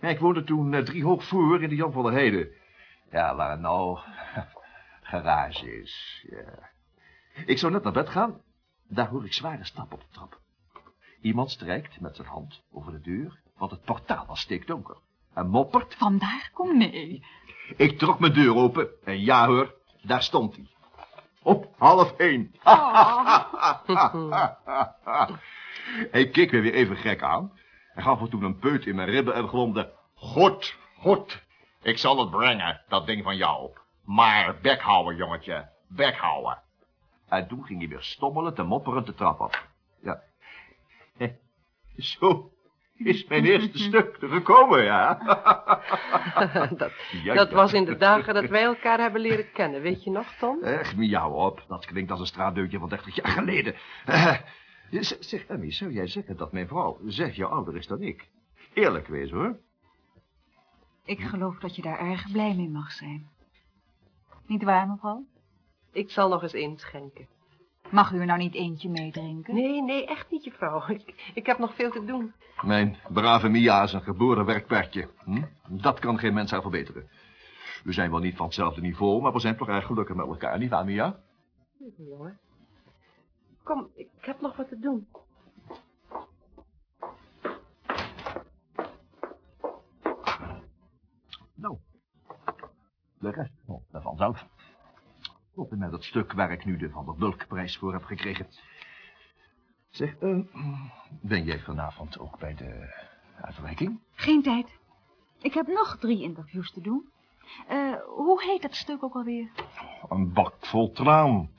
Ja, 0.01 0.07
ik 0.07 0.19
woonde 0.19 0.43
toen 0.43 0.73
uh, 0.73 0.79
drie 0.79 1.03
hoog 1.03 1.23
voor 1.23 1.63
in 1.63 1.69
de 1.69 1.75
Jan 1.75 1.91
van 1.91 2.03
der 2.03 2.11
Heide. 2.11 2.51
Ja, 3.11 3.35
waar 3.35 3.59
nou 3.59 3.99
garage 5.01 5.81
is. 5.81 6.25
Ja. 6.29 6.69
Ik 7.45 7.57
zou 7.57 7.71
net 7.71 7.83
naar 7.83 7.93
bed 7.93 8.09
gaan. 8.09 8.41
Daar 8.87 9.07
hoor 9.07 9.25
ik 9.25 9.33
zware 9.33 9.65
stappen 9.65 9.97
op 9.97 10.01
de 10.01 10.13
trap. 10.13 10.39
Iemand 11.21 11.51
strijkt 11.51 11.99
met 11.99 12.15
zijn 12.15 12.27
hand 12.27 12.61
over 12.71 12.91
de 12.91 13.01
deur, 13.01 13.41
want 13.57 13.71
het 13.71 13.83
portaal 13.83 14.25
was 14.25 14.39
steekdonker. 14.39 14.97
En 15.33 15.47
moppert. 15.47 15.95
Vandaar 15.97 16.49
kom 16.53 16.77
nee. 16.77 17.23
Ik 17.77 17.97
trok 17.97 18.19
mijn 18.19 18.33
deur 18.33 18.55
open 18.55 18.89
en 19.03 19.19
ja 19.19 19.47
hoor, 19.47 19.75
daar 20.01 20.23
stond 20.23 20.55
hij. 20.55 20.67
Op 21.43 21.67
half 21.77 22.11
één. 22.11 22.51
hij 26.11 26.29
keek 26.29 26.51
me 26.51 26.59
weer 26.59 26.73
even 26.73 26.95
gek 26.95 27.21
aan. 27.21 27.51
En 27.93 28.03
gaf 28.03 28.19
me 28.19 28.27
toen 28.27 28.43
een 28.43 28.59
peut 28.59 28.85
in 28.85 28.95
mijn 28.95 29.09
ribben 29.09 29.33
en 29.33 29.47
gromde. 29.47 29.93
Goed, 30.15 30.77
goed. 30.97 31.43
Ik 31.81 31.97
zal 31.97 32.19
het 32.19 32.29
brengen, 32.29 32.81
dat 32.87 33.05
ding 33.05 33.23
van 33.23 33.37
jou. 33.37 33.71
Maar 34.05 34.57
bek 34.61 34.81
houden, 34.81 35.15
jongetje. 35.15 35.69
Bek 35.87 36.17
houden. 36.17 36.61
En 37.27 37.47
toen 37.47 37.65
ging 37.65 37.79
hij 37.79 37.89
weer 37.89 38.03
stommelen 38.03 38.53
te 38.53 38.63
mopperen 38.63 39.05
de 39.05 39.13
trap 39.13 39.39
op. 39.39 39.67
Ja. 40.01 40.21
Zo 41.97 42.51
is 43.03 43.25
mijn 43.27 43.45
eerste 43.45 43.77
stuk 43.77 44.17
gekomen, 44.19 44.83
ja. 44.83 45.13
dat 46.77 46.91
dat 47.35 47.51
was 47.51 47.73
in 47.73 47.85
de 47.85 47.97
dagen 47.97 48.33
dat 48.33 48.49
wij 48.49 48.63
elkaar 48.63 48.99
hebben 48.99 49.21
leren 49.21 49.51
kennen, 49.51 49.81
weet 49.81 50.03
je 50.03 50.11
nog, 50.11 50.33
Tom? 50.39 50.63
Echt, 50.63 50.95
miauw 50.95 51.31
op. 51.31 51.63
Dat 51.67 51.85
klinkt 51.85 52.11
als 52.11 52.19
een 52.19 52.25
straatdeutje 52.25 52.79
van 52.79 52.89
30 52.89 53.15
jaar 53.15 53.27
geleden. 53.27 53.75
Uh, 54.09 54.35
zeg, 55.19 55.45
Emmy, 55.45 55.71
zou 55.71 55.91
jij 55.91 56.07
zeggen 56.07 56.37
dat 56.37 56.51
mijn 56.51 56.67
vrouw 56.67 56.99
zes 57.05 57.35
jaar 57.35 57.49
ouder 57.49 57.75
is 57.75 57.87
dan 57.87 58.01
ik? 58.01 58.29
Eerlijk 58.73 59.07
wezen, 59.07 59.37
hoor. 59.37 59.59
Ik 61.05 61.21
geloof 61.21 61.59
dat 61.59 61.75
je 61.75 61.81
daar 61.81 61.99
erg 61.99 62.31
blij 62.31 62.55
mee 62.55 62.69
mag 62.69 62.91
zijn. 62.91 63.29
Niet 64.45 64.63
waar, 64.63 64.87
mevrouw? 64.87 65.25
Ik 65.91 66.11
zal 66.11 66.29
nog 66.29 66.41
eens 66.43 66.53
inschenken. 66.53 67.27
Mag 67.91 68.11
u 68.11 68.19
er 68.19 68.25
nou 68.25 68.39
niet 68.39 68.53
eentje 68.53 68.89
meedrinken? 68.89 69.53
Nee, 69.53 69.81
nee, 69.81 70.05
echt 70.05 70.31
niet, 70.31 70.43
juffrouw. 70.43 70.83
Ik, 70.89 71.31
ik 71.33 71.45
heb 71.45 71.57
nog 71.57 71.75
veel 71.75 71.91
te 71.91 72.05
doen. 72.05 72.33
Mijn 72.61 72.97
brave 73.09 73.49
Mia 73.49 73.83
is 73.83 73.93
een 73.93 74.01
geboren 74.01 74.45
werkpertje. 74.45 75.09
Hm? 75.23 75.43
Dat 75.67 75.99
kan 75.99 76.19
geen 76.19 76.33
mens 76.33 76.51
haar 76.51 76.61
verbeteren. 76.61 77.09
We 77.83 77.91
zijn 77.91 78.11
wel 78.11 78.19
niet 78.19 78.35
van 78.35 78.45
hetzelfde 78.45 78.81
niveau, 78.81 79.21
maar 79.21 79.33
we 79.33 79.39
zijn 79.39 79.57
toch 79.57 79.67
erg 79.67 79.85
gelukkig 79.85 80.15
met 80.15 80.27
elkaar, 80.27 80.57
niet 80.57 80.69
waar, 80.69 80.85
Mia? 80.85 81.19
Jongen. 81.97 82.39
Kom, 83.63 83.89
ik 83.95 84.09
heb 84.19 84.41
nog 84.41 84.55
wat 84.55 84.67
te 84.67 84.79
doen. 84.79 85.07
Nou, 91.55 91.77
de 93.19 93.31
rest 93.31 93.51
oh, 93.65 93.81
daarvan 93.91 94.17
zelf. 94.17 94.45
En 95.69 95.77
met 95.77 95.91
het 95.91 96.03
stuk 96.03 96.33
waar 96.33 96.51
ik 96.51 96.65
nu 96.65 96.77
de 96.77 96.89
Van 96.89 97.05
der 97.05 97.15
Bulkprijs 97.15 97.77
voor 97.77 97.93
heb 97.93 98.03
gekregen. 98.03 98.47
Zeg, 99.89 100.15
uh, 100.21 100.39
ben 101.21 101.43
jij 101.43 101.59
vanavond 101.59 102.19
ook 102.19 102.39
bij 102.39 102.55
de 102.55 102.93
uitreiking? 103.41 103.99
Geen 104.13 104.41
tijd. 104.41 104.79
Ik 105.41 105.53
heb 105.53 105.67
nog 105.67 105.97
drie 105.99 106.21
interviews 106.21 106.71
te 106.71 106.81
doen. 106.81 107.09
Uh, 107.71 107.93
hoe 108.05 108.43
heet 108.43 108.61
dat 108.61 108.75
stuk 108.75 109.03
ook 109.03 109.13
alweer? 109.13 109.49
Een 110.09 110.33
bak 110.33 110.55
vol 110.59 110.91
traan. 110.91 111.49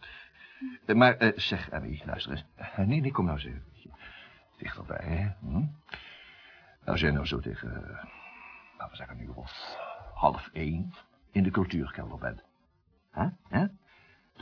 Uh, 0.87 0.97
maar 0.97 1.33
zeg, 1.37 1.71
Abby, 1.71 2.01
luister 2.05 2.33
eens. 2.33 2.45
nee, 2.77 3.01
nee, 3.01 3.13
kom 3.13 3.25
nou 3.25 3.37
eens 3.39 3.47
even 3.47 3.63
dichterbij, 4.57 5.07
hè. 5.07 5.49
Hm? 5.49 5.65
Nou 6.85 6.99
zijn 6.99 7.15
nou 7.15 7.27
zo 7.27 7.41
tegen, 7.41 7.71
laten 8.79 8.91
we 8.91 8.97
zeggen, 8.97 9.17
nu 9.17 9.29
of 9.35 9.77
half 10.15 10.49
één 10.53 10.95
in 11.31 11.43
de 11.43 11.51
cultuurkelder 11.51 12.19
bent. 12.19 12.43
Huh? 13.15 13.27
Huh? 13.49 13.69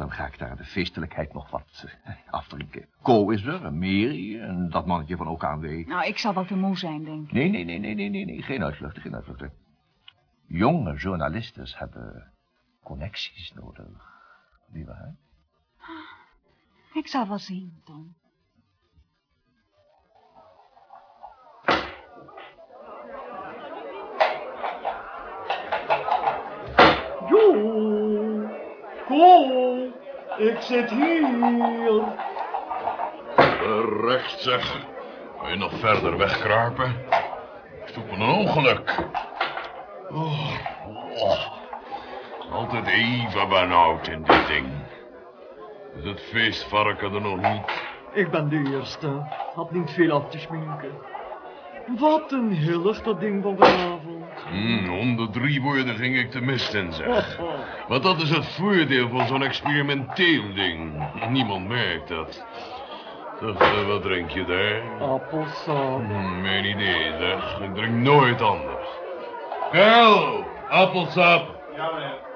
Dan 0.01 0.13
ga 0.13 0.27
ik 0.27 0.39
daar 0.39 0.57
de 0.57 0.65
feestelijkheid 0.65 1.33
nog 1.33 1.51
wat 1.51 1.85
afdrinken. 2.31 2.89
Ko 3.03 3.31
is 3.31 3.45
er, 3.45 3.65
en 3.65 3.79
Mary, 3.79 4.41
en 4.41 4.71
dat 4.71 4.87
mannetje 4.87 5.17
van 5.17 5.29
OKW. 5.29 5.65
Nou, 5.87 6.07
ik 6.07 6.19
zal 6.19 6.35
wel 6.35 6.45
te 6.45 6.57
moe 6.57 6.77
zijn, 6.77 7.05
denk 7.05 7.27
ik. 7.27 7.33
Nee, 7.33 7.49
nee, 7.49 7.65
nee, 7.65 7.79
nee, 7.79 7.95
nee, 7.95 8.09
nee, 8.09 8.25
nee. 8.25 8.43
geen 8.43 8.65
uitvluchten, 8.65 9.03
geen 9.03 9.15
uitvluchten. 9.15 9.53
Jonge 10.47 10.95
journalisten 10.95 11.67
hebben 11.69 12.33
connecties 12.83 13.53
nodig. 13.53 13.87
Niet 14.73 14.87
waar? 14.87 15.17
Ik 16.93 17.07
zal 17.07 17.29
wel 17.29 17.39
zien, 17.39 17.81
Tom. 17.85 18.15
Jo, 27.29 28.00
Ko, 29.11 29.89
ik 30.39 30.61
zit 30.61 30.91
hier. 30.91 32.03
Recht 34.07 34.41
zeg. 34.41 34.87
Wil 35.41 35.51
je 35.51 35.57
nog 35.57 35.73
verder 35.79 36.17
wegkruipen? 36.19 36.95
Ik 37.85 37.89
zoek 37.95 38.07
me 38.07 38.13
een 38.13 38.31
ongeluk. 38.31 38.95
Oh, 40.11 40.51
oh. 41.17 41.39
Altijd 42.53 42.87
even 42.87 43.49
benauwd 43.49 44.09
in 44.09 44.23
dit 44.23 44.47
ding. 44.47 44.67
Is 45.97 46.05
het 46.05 46.21
feestvarken 46.21 47.15
er 47.15 47.21
nog 47.21 47.37
niet? 47.37 47.83
Ik 48.13 48.31
ben 48.31 48.49
de 48.49 48.71
eerste. 48.77 49.27
Had 49.55 49.71
niet 49.71 49.91
veel 49.91 50.11
af 50.13 50.31
te 50.31 50.39
schminken. 50.39 50.93
Wat 51.99 52.33
een 52.33 52.51
hillig 52.51 53.03
dat 53.03 53.21
ding 53.21 53.43
van 53.43 53.57
vanavond. 53.59 54.25
Hmm, 54.51 54.99
om 54.99 55.17
de 55.17 55.31
drie 55.31 55.63
woorden 55.63 55.95
ging 55.95 56.19
ik 56.19 56.33
de 56.33 56.41
mist 56.41 56.75
in, 56.75 56.93
zeg. 56.93 57.39
Want 57.89 58.03
dat 58.03 58.21
is 58.21 58.31
het 58.31 58.47
voordeel 58.47 59.09
van 59.09 59.27
zo'n 59.27 59.43
experimenteel 59.43 60.55
ding. 60.55 61.09
Niemand 61.29 61.69
merkt 61.69 62.09
dat. 62.09 62.45
Eh, 63.41 63.87
wat 63.87 64.03
drink 64.03 64.31
je 64.31 64.45
daar? 64.45 65.09
Appelsap. 65.09 66.01
Hmm, 66.07 66.41
mijn 66.41 66.65
idee, 66.65 67.13
zeg. 67.19 67.61
Ik 67.61 67.75
drink 67.75 67.95
nooit 67.95 68.43
anders. 68.43 68.89
Karel, 69.71 70.45
appelsap. 70.69 71.59
Ja, 71.77 71.91
meneer. 71.93 72.29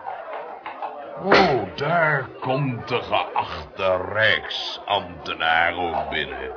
Oh, 1.23 1.77
daar 1.77 2.29
komt 2.41 2.89
de 2.89 3.01
geachte 3.03 3.97
rijksambtenaar 4.13 5.77
ook 5.77 6.11
binnen. 6.11 6.51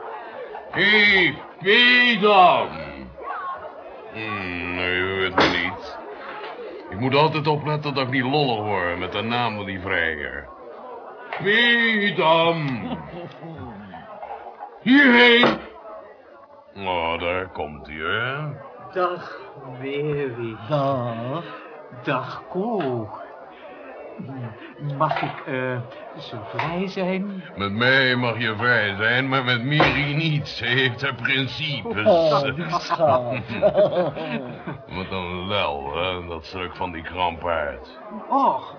Hé, 0.72 0.84
hey, 0.84 1.38
Pedam! 1.62 2.70
Hmm, 4.14 4.76
nee, 4.76 4.96
u 4.96 5.20
hoort 5.20 5.36
me 5.36 5.48
niet. 5.64 5.98
Ik 6.90 7.00
moet 7.00 7.16
altijd 7.16 7.48
opletten 7.48 7.94
dat 7.94 8.04
ik 8.04 8.12
niet 8.12 8.24
lollig 8.24 8.66
word 8.66 9.00
met 9.00 9.12
de 9.12 9.22
naam 9.22 9.56
van 9.56 9.66
die 9.66 9.80
vrijer. 9.80 10.48
Pedam! 11.44 12.88
Hierheen! 14.82 15.60
Oh, 16.76 17.20
daar 17.20 17.48
komt 17.48 17.88
hij, 17.88 17.96
hè? 17.96 18.38
Dag, 18.94 19.40
Mary. 19.80 20.56
Dag. 20.70 21.44
Dag, 22.04 22.44
Ko. 22.50 23.10
Mag 24.98 25.22
ik 25.22 25.44
eh, 25.46 25.80
zo 26.20 26.38
vrij 26.56 26.88
zijn? 26.88 27.44
Met 27.56 27.72
mij 27.72 28.16
mag 28.16 28.40
je 28.40 28.56
vrij 28.58 28.96
zijn, 28.96 29.30
maar 29.30 29.44
met 29.44 29.64
Miri 29.64 30.16
niet. 30.16 30.48
Ze 30.48 30.66
heeft 30.66 31.02
haar 31.02 31.16
principes. 31.16 32.06
Oh. 32.06 32.42
Wat 34.98 35.12
een 35.12 35.48
lel, 35.48 35.92
hè, 35.96 36.28
dat 36.28 36.46
stuk 36.46 36.76
van 36.76 36.92
die 36.92 37.04
krampaard. 37.04 38.00
Och, 38.30 38.76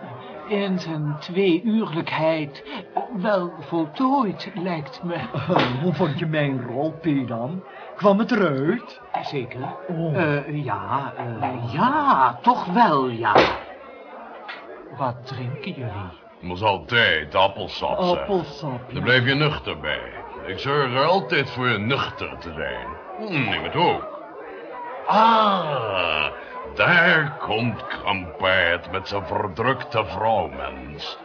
in 0.48 0.78
zijn 0.78 1.16
tweeuurlijkheid 1.18 2.64
wel 3.16 3.52
voltooid, 3.60 4.50
lijkt 4.54 5.02
me. 5.02 5.16
Hoe 5.82 5.94
vond 5.94 6.18
je 6.18 6.26
mijn 6.26 6.62
rol, 6.66 6.92
Pedam? 7.00 7.64
Kwam 7.96 8.18
het 8.18 8.30
eruit? 8.30 9.00
Zeker? 9.22 9.76
Oh. 9.88 10.16
Eh, 10.16 10.64
ja, 10.64 11.12
eh, 11.16 11.72
ja, 11.72 12.38
toch 12.42 12.64
wel, 12.64 13.08
ja. 13.08 13.34
Wat 14.98 15.26
drinken 15.26 15.72
jullie? 15.72 15.92
Dat 16.40 16.50
was 16.50 16.62
altijd 16.62 17.34
appelsap, 17.34 18.02
zeg. 18.02 18.18
Appelsap. 18.18 18.92
Daar 18.92 19.02
blijf 19.02 19.24
je 19.24 19.34
nuchter 19.34 19.80
bij. 19.80 20.12
Ik 20.46 20.58
zorg 20.58 20.94
er 20.94 21.04
altijd 21.04 21.50
voor 21.50 21.80
nuchter 21.80 22.38
te 22.38 22.52
zijn. 22.52 22.86
Hm, 23.18 23.50
neem 23.50 23.62
het 23.62 23.74
ook. 23.74 24.16
Ah, 25.06 26.26
daar 26.74 27.36
komt 27.38 27.86
Krampaard 27.86 28.90
met 28.90 29.08
zijn 29.08 29.26
verdrukte 29.26 30.04
vrouwmens. 30.04 31.18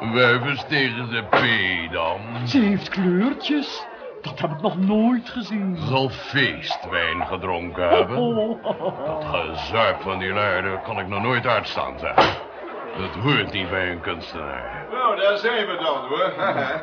Wuivens 0.00 0.64
tegen 0.68 1.10
de 1.10 1.22
P 1.22 1.92
dan. 1.92 2.20
Ze 2.48 2.58
heeft 2.58 2.88
kleurtjes. 2.88 3.86
Dat 4.22 4.38
heb 4.38 4.50
ik 4.50 4.60
nog 4.60 4.78
nooit 4.78 5.28
gezien. 5.28 5.76
Zal 5.76 6.08
feestwijn 6.08 7.26
gedronken 7.26 7.88
hebben. 7.88 8.16
Oh. 8.16 8.64
Dat 9.06 9.24
gezuip 9.24 10.00
van 10.00 10.18
die 10.18 10.32
luiden 10.32 10.82
kan 10.82 10.98
ik 10.98 11.08
nog 11.08 11.22
nooit 11.22 11.46
uitstaan, 11.46 11.98
zeg. 11.98 12.40
Dat 12.98 13.22
hoort 13.22 13.52
niet 13.52 13.70
bij 13.70 13.90
een 13.90 14.00
kunstenaar. 14.00 14.86
Nou, 14.90 15.16
daar 15.20 15.36
zijn 15.38 15.66
we 15.66 15.76
dan, 15.76 16.08
hoor. 16.08 16.32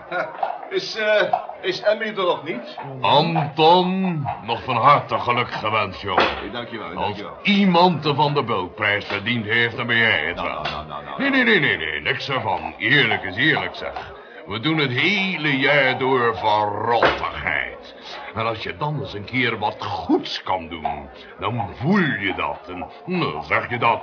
is, 0.79 0.95
eh, 0.97 1.33
is 1.61 1.81
Emmy 1.81 2.05
er 2.05 2.13
nog 2.13 2.43
niet? 2.43 2.77
Anton, 3.01 4.27
nog 4.43 4.63
van 4.63 4.75
harte 4.75 5.19
geluk 5.19 5.51
gewenst, 5.51 6.01
jongen. 6.01 6.25
Nee, 6.41 6.51
dankjewel, 6.51 6.87
Als 6.87 6.95
dankjewel. 6.95 7.37
iemand 7.43 8.03
de 8.03 8.15
Van 8.15 8.33
der 8.33 8.43
Bulkprijs 8.43 9.05
verdiend 9.05 9.45
heeft, 9.45 9.77
dan 9.77 9.87
ben 9.87 9.95
jij 9.97 10.25
het 10.25 10.35
Nou, 10.35 10.47
wel. 10.51 10.61
nou, 10.61 10.85
nou. 10.87 11.03
Nee, 11.21 11.29
nee, 11.29 11.43
nee, 11.43 11.59
nee, 11.59 11.77
nee, 11.77 12.01
niks 12.01 12.29
ervan. 12.29 12.73
Eerlijk 12.77 13.23
is 13.23 13.35
eerlijk, 13.35 13.75
zeg. 13.75 14.13
We 14.45 14.59
doen 14.59 14.77
het 14.77 14.91
hele 14.91 15.57
jaar 15.57 15.97
door 15.97 16.37
van 16.37 16.63
rottigheid. 16.67 17.95
En 18.35 18.45
als 18.45 18.63
je 18.63 18.77
dan 18.77 18.99
eens 18.99 19.13
een 19.13 19.25
keer 19.25 19.57
wat 19.59 19.83
goeds 19.83 20.43
kan 20.43 20.67
doen, 20.67 21.09
dan 21.39 21.69
voel 21.75 21.97
je 21.99 22.33
dat. 22.35 22.59
En 22.69 22.85
nou, 23.05 23.43
zeg 23.43 23.69
je 23.69 23.77
dat. 23.77 24.01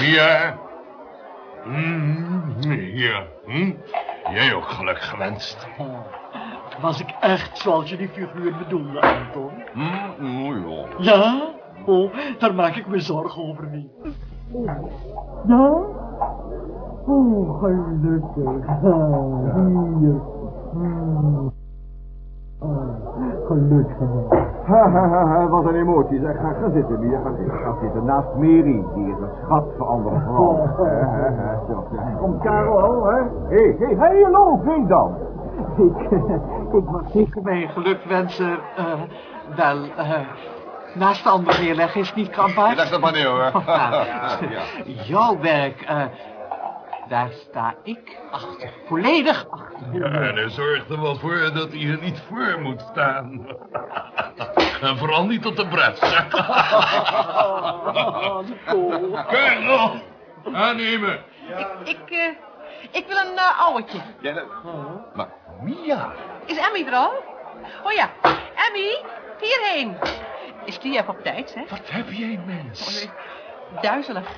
Ja. 0.00 0.58
Mm, 1.64 2.72
ja. 2.94 3.22
Hm? 3.46 3.72
Jij 4.32 4.54
ook 4.54 4.64
geluk 4.64 4.98
gewenst. 4.98 5.68
Was 6.80 7.00
ik 7.00 7.14
echt 7.20 7.58
zoals 7.58 7.90
je 7.90 7.96
die 7.96 8.08
figuur 8.08 8.56
bedoelde, 8.58 9.00
Anton? 9.00 9.50
Hm? 9.72 10.24
Oh, 10.24 10.58
joh. 10.62 10.86
Ja? 10.98 11.40
Oh, 11.86 12.12
daar 12.38 12.54
maak 12.54 12.74
ik 12.76 12.86
me 12.86 13.00
zorgen 13.00 13.42
over 13.48 13.66
niet. 13.66 13.90
Ja? 15.46 15.70
Oh, 17.06 17.58
gelukkig. 17.58 18.66
Ah, 18.82 19.98
Hier. 19.98 20.20
Ah, 22.58 23.46
gelukkig. 23.46 24.41
Ha, 24.64 24.90
ha, 24.90 25.08
ha, 25.08 25.26
ha, 25.26 25.48
wat 25.48 25.64
een 25.64 25.74
emotie. 25.74 26.20
Zeg, 26.20 26.36
ga, 26.36 26.52
ga 26.60 26.70
zitten, 26.70 27.00
Mia. 27.00 27.20
Ga 27.24 27.30
zitten. 27.36 27.58
Ga 27.58 27.74
zitten 27.80 28.04
naast 28.04 28.34
Mary. 28.34 28.84
Die 28.94 29.06
is 29.06 29.16
een 29.20 29.30
schat 29.44 29.64
voor 29.76 29.86
andere 29.86 30.20
vrouwen. 30.20 30.74
Oh. 30.78 30.88
Ja. 31.72 32.14
Kom, 32.18 32.38
Karel, 32.40 33.06
hè? 33.06 33.20
Hé, 33.48 33.74
hé, 33.78 33.94
hé, 33.96 34.22
hallo, 34.22 34.60
wie 34.64 34.86
dan? 34.86 35.14
Ik, 35.76 36.10
ik 36.72 36.90
mag 36.90 37.02
zeker 37.12 37.42
mijn 37.42 37.68
geluk 37.68 38.04
wensen, 38.04 38.58
eh, 38.76 38.84
wel, 39.56 39.76
eh, 39.96 40.20
naast 40.94 41.24
de 41.24 41.30
andere 41.30 41.62
neerleggen 41.62 42.00
is 42.00 42.14
niet 42.14 42.30
krampachtig. 42.30 42.70
Je 42.70 42.76
dacht 42.76 42.90
dat 42.90 43.00
maar 43.00 43.12
niet, 43.12 43.24
hoor. 43.24 43.50
Ja. 44.54 44.62
Jouw 44.84 45.38
werk, 45.40 45.80
eh, 45.80 45.96
daar 47.12 47.30
sta 47.32 47.74
ik 47.82 48.18
achter. 48.30 48.70
Volledig 48.86 49.46
achter. 49.50 49.86
Ja, 49.92 50.04
en 50.04 50.34
hij 50.34 50.48
zorgt 50.50 50.90
er 50.90 51.00
wel 51.00 51.16
voor 51.16 51.50
dat 51.54 51.72
hij 51.72 51.90
er 51.90 51.98
niet 52.00 52.22
voor 52.28 52.60
moet 52.60 52.80
staan. 52.90 53.40
En 54.80 54.98
vooral 54.98 55.26
niet 55.26 55.42
tot 55.42 55.56
de 55.56 55.66
bres. 55.68 55.98
Kerel, 59.28 60.00
aannemen. 60.52 61.22
Ik, 61.84 62.10
eh, 62.10 62.28
ik 62.90 63.06
wil 63.06 63.16
een 63.16 63.32
uh, 63.34 63.60
ouwtje. 63.60 63.98
Ja, 64.20 64.32
dat- 64.32 64.46
maar 65.14 65.28
Mia. 65.60 66.12
Is 66.46 66.56
Emmy 66.58 66.86
er 66.86 66.94
al? 66.94 67.12
Oh 67.84 67.92
ja, 67.92 68.08
Emmy, 68.66 69.04
hierheen. 69.40 69.96
Is 70.64 70.78
die 70.78 70.92
even 70.98 71.08
op 71.08 71.22
tijd, 71.22 71.54
hè? 71.54 71.62
Wat 71.70 71.90
heb 71.90 72.10
jij, 72.10 72.40
mens? 72.46 73.08
Duizelig. 73.80 74.28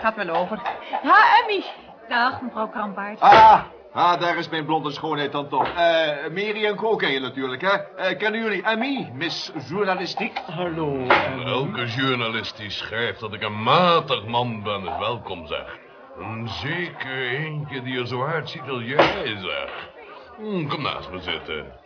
Gaat 0.00 0.14
wel 0.14 0.28
over. 0.36 0.58
Ha, 1.02 1.16
Emmy. 1.42 1.64
Dag, 2.08 2.40
mevrouw 2.42 2.68
Krampaard. 2.68 3.20
Ah, 3.20 3.62
ah, 3.92 4.20
daar 4.20 4.36
is 4.36 4.48
mijn 4.48 4.64
blonde 4.64 4.90
schoonheid 4.90 5.32
dan 5.32 5.48
toch. 5.48 5.68
Eh, 5.68 6.28
Mary 6.30 6.64
en 6.64 6.76
Co 6.76 6.96
ken 6.96 7.12
je 7.12 7.20
natuurlijk, 7.20 7.62
hè? 7.62 7.68
Eh, 7.96 8.18
kennen 8.18 8.42
jullie 8.42 8.62
Emmy, 8.62 9.10
Miss 9.14 9.52
Journalistiek? 9.68 10.38
Hallo. 10.50 11.06
Elke 11.44 11.86
journalist 11.86 12.56
die 12.56 12.70
schrijft 12.70 13.20
dat 13.20 13.32
ik 13.32 13.42
een 13.42 13.62
matig 13.62 14.26
man 14.26 14.62
ben, 14.62 14.82
is 14.82 14.98
welkom, 14.98 15.46
zeg. 15.46 15.78
En 16.18 16.48
zeker 16.48 17.28
eentje 17.28 17.82
die 17.82 17.98
er 17.98 18.06
zo 18.06 18.24
uitziet 18.24 18.68
als 18.68 18.82
jij, 18.84 19.36
zeg. 19.38 19.90
Hm, 20.36 20.68
kom 20.68 20.82
naast 20.82 21.10
me 21.10 21.20
zitten. 21.20 21.80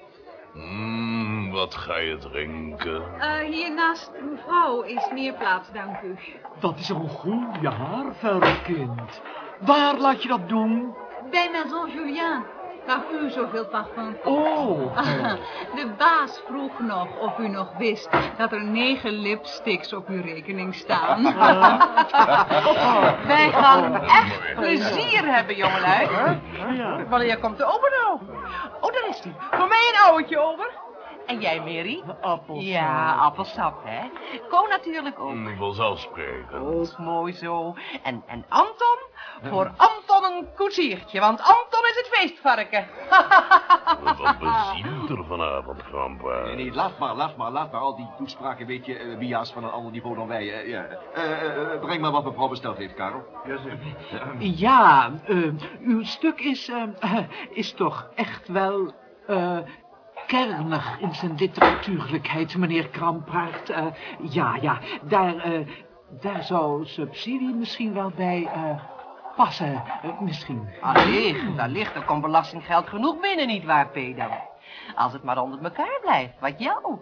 Hm, 0.53 1.51
wat 1.51 1.75
ga 1.75 1.97
je 1.97 2.17
drinken? 2.19 3.03
Eh, 3.19 3.39
hier 3.39 3.75
naast 3.75 4.11
mevrouw 4.31 4.83
is 4.83 5.11
meer 5.13 5.35
plaats, 5.35 5.73
dank 5.73 6.01
u. 6.01 6.17
Dat 6.61 6.79
is 6.79 6.89
een 6.89 7.09
goed 7.09 7.57
jaar, 7.61 8.15
verre 8.15 8.63
kind. 8.63 9.23
Waar 9.61 9.97
laat 9.97 10.23
je 10.23 10.29
dat 10.29 10.49
doen? 10.49 10.95
Bij 11.31 11.51
Maison 11.53 11.91
Julien. 11.91 12.45
Mag 12.87 13.03
u 13.23 13.31
zoveel 13.31 13.67
parfum? 13.67 14.17
Oh. 14.25 14.97
De 15.77 15.91
baas 15.99 16.41
vroeg 16.47 16.81
nog 16.81 17.19
of 17.21 17.39
u 17.39 17.49
nog 17.49 17.73
wist 17.79 18.09
dat 18.37 18.53
er 18.53 18.65
negen 18.65 19.11
lipsticks 19.11 19.93
op 19.93 20.09
uw 20.09 20.23
rekening 20.23 20.75
staan. 20.75 21.23
Wij 23.33 23.51
gaan 23.53 24.03
echt 24.03 24.55
plezier 24.55 25.35
hebben, 25.35 25.57
jongelui. 25.57 26.09
Ja. 26.77 27.05
Wanneer 27.09 27.39
komt 27.39 27.59
de 27.59 27.65
ober 27.65 27.91
nou? 27.91 28.21
Oh, 28.81 28.93
daar 28.93 29.09
is 29.09 29.21
hij. 29.21 29.35
Voor 29.51 29.69
mij 29.69 29.93
een 29.95 30.11
ouwtje 30.11 30.39
over. 30.39 30.71
En 31.27 31.41
jij, 31.41 31.59
Mary? 31.59 32.03
Appelsap. 32.21 32.65
Ja, 32.67 33.15
appelsap, 33.15 33.75
hè? 33.85 34.09
Ko 34.49 34.67
natuurlijk 34.67 35.19
ook. 35.21 35.35
Vanzelfsprekend. 35.59 36.63
Ook 36.63 36.99
mooi 36.99 37.33
zo. 37.33 37.75
En, 38.03 38.23
en 38.27 38.45
Anton? 38.49 38.99
Voor 39.43 39.71
Anton 39.77 40.25
een 40.33 40.49
koetsiertje, 40.57 41.21
want 41.21 41.41
Anton 41.41 41.81
is 41.85 41.97
het 41.97 42.09
feestvarken. 42.13 42.87
Wat 44.19 44.39
bezielt 44.39 45.11
er 45.11 45.25
vanavond, 45.25 45.83
Krampa? 45.83 46.43
Nee, 46.45 46.55
nee, 46.55 46.73
laat 46.73 46.99
maar, 46.99 47.15
laat 47.15 47.37
maar, 47.37 47.51
laat 47.51 47.73
maar. 47.73 47.81
Al 47.81 47.97
die 47.97 48.09
toespraken, 48.17 48.67
weet 48.67 48.87
je, 48.87 48.99
eh, 48.99 49.17
Mia's 49.19 49.53
van 49.53 49.65
een 49.65 49.71
ander 49.71 49.93
niveau 49.93 50.17
dan 50.17 50.29
wij. 50.29 50.53
eh, 50.53 50.69
ja. 50.69 50.85
Eh, 51.15 51.73
eh, 51.73 51.81
breng 51.81 52.01
maar 52.01 52.11
wat 52.11 52.25
mevrouw 52.25 52.49
besteld 52.49 52.77
heeft, 52.77 52.95
Karel. 52.95 53.25
Ja, 54.39 55.11
eh, 55.25 55.37
uw 55.81 56.03
stuk 56.05 56.41
is, 56.41 56.69
eh, 56.69 57.19
is 57.51 57.73
toch 57.73 58.09
echt 58.15 58.49
wel, 58.49 58.93
eh, 59.27 59.59
kernig 60.27 61.01
in 61.01 61.15
zijn 61.15 61.35
literatuurlijkheid, 61.37 62.57
meneer 62.57 62.89
Krampaert. 62.89 63.71
Eh, 63.71 63.87
ja, 64.21 64.57
ja, 64.61 64.79
daar, 65.03 65.37
eh, 65.37 65.61
daar 66.21 66.43
zou 66.43 66.87
subsidie 66.87 67.55
misschien 67.55 67.95
wel 67.95 68.13
bij 68.17 68.49
eh, 68.55 68.81
passen, 69.37 69.83
misschien. 70.21 70.69
Allicht, 70.81 71.59
allicht, 71.59 71.95
er 71.95 72.05
komt 72.05 72.23
belastinggeld 72.23 72.89
genoeg 72.89 73.21
binnen, 73.21 73.47
nietwaar, 73.47 73.89
Peter? 73.89 74.29
Als 74.95 75.13
het 75.13 75.23
maar 75.23 75.43
onder 75.43 75.63
elkaar 75.63 75.99
blijft, 76.03 76.41
wat 76.41 76.59
jou. 76.59 76.81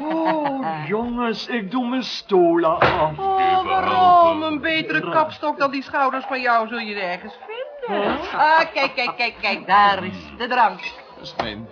Oh, 0.00 0.86
jongens, 0.86 1.46
ik 1.46 1.70
doe 1.70 1.88
mijn 1.88 2.02
stola 2.02 2.68
af. 2.68 3.18
Oh, 3.18 3.64
waarom? 3.64 4.42
Een 4.42 4.60
betere 4.60 5.10
kapstok 5.10 5.58
dan 5.58 5.70
die 5.70 5.82
schouders 5.82 6.24
van 6.24 6.40
jou 6.40 6.68
zul 6.68 6.78
je 6.78 7.00
ergens 7.00 7.38
vinden. 7.46 8.18
Ah, 8.32 8.58
kijk, 8.72 8.94
kijk, 8.94 9.16
kijk, 9.16 9.34
kijk, 9.40 9.66
daar 9.66 10.04
is 10.04 10.32
de 10.38 10.48
drank. 10.48 10.80
Slim. 11.20 11.68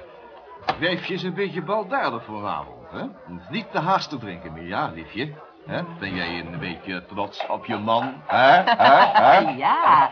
Wijfje 0.78 1.14
is 1.14 1.22
een 1.22 1.34
beetje 1.34 1.62
baldadig 1.62 2.24
vanavond, 2.24 2.90
hè? 2.90 3.02
Niet 3.50 3.70
te 3.70 3.78
haastig 3.78 4.18
drinken 4.18 4.52
meer, 4.52 4.66
ja, 4.66 4.90
liefje. 4.94 5.32
Hè? 5.66 5.82
Ben 5.98 6.14
jij 6.14 6.38
een 6.38 6.58
beetje 6.58 7.04
trots 7.06 7.46
op 7.46 7.64
je 7.66 7.76
man? 7.76 8.14
Hè? 8.26 8.62
Ja, 9.56 10.10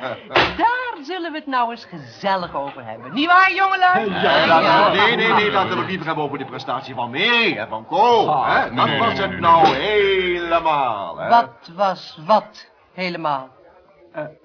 daar 0.56 0.96
zullen 1.02 1.32
we 1.32 1.38
het 1.38 1.46
nou 1.46 1.70
eens 1.70 1.84
gezellig 1.84 2.54
over 2.54 2.84
hebben. 2.84 3.12
Niet 3.12 3.26
waar, 3.26 3.52
jongelui? 3.52 4.10
Ja, 4.10 4.46
laten 4.46 4.92
we- 4.92 4.98
nee, 5.00 5.16
nee, 5.16 5.32
nee, 5.32 5.50
laten 5.50 5.70
we 5.70 5.76
het 5.76 5.86
liever 5.88 6.06
hebben 6.06 6.24
over 6.24 6.38
de 6.38 6.44
prestatie 6.44 6.94
van 6.94 7.10
Mary 7.10 7.56
en 7.56 7.68
van 7.68 7.86
Co. 7.86 8.42
hè? 8.44 8.74
Dat 8.74 8.86
nee, 8.86 8.98
was 8.98 9.12
nee, 9.12 9.20
het 9.20 9.30
nee. 9.30 9.40
nou 9.40 9.66
helemaal, 9.66 11.18
hè? 11.18 11.28
Wat 11.28 11.70
was 11.76 12.18
wat 12.26 12.70
helemaal? 12.92 13.48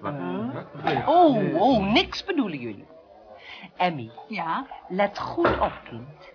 Wat? 0.00 0.12
Oh, 1.06 1.60
oh, 1.60 1.86
niks 1.92 2.24
bedoelen 2.24 2.58
jullie. 2.58 2.86
Emmy, 3.76 4.10
Ja? 4.28 4.66
let 4.88 5.18
goed 5.18 5.60
op, 5.60 5.72
kind. 5.88 6.32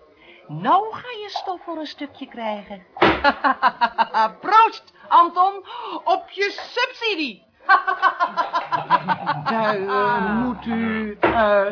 Nou 0.47 0.93
ga 0.93 1.10
je 1.10 1.25
stof 1.28 1.63
voor 1.63 1.78
een 1.78 1.86
stukje 1.86 2.28
krijgen. 2.28 2.86
Proost, 4.41 4.93
Anton, 5.08 5.65
op 6.04 6.30
je 6.30 6.52
subsidie. 6.52 7.47
Daar 9.49 9.75
eh, 9.75 10.36
moet 10.36 10.65
u 10.65 11.17
eh, 11.19 11.65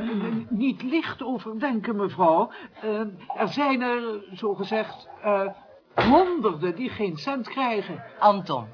niet 0.50 0.82
licht 0.84 1.24
over 1.24 1.60
denken, 1.60 1.96
mevrouw. 1.96 2.52
Eh, 2.82 3.00
er 3.36 3.48
zijn 3.48 3.82
er, 3.82 4.24
zogezegd, 4.32 5.08
eh 5.22 5.48
honderden 5.96 6.76
die 6.76 6.90
geen 6.90 7.18
cent 7.18 7.50
krijgen. 7.50 8.04
Anton, 8.20 8.68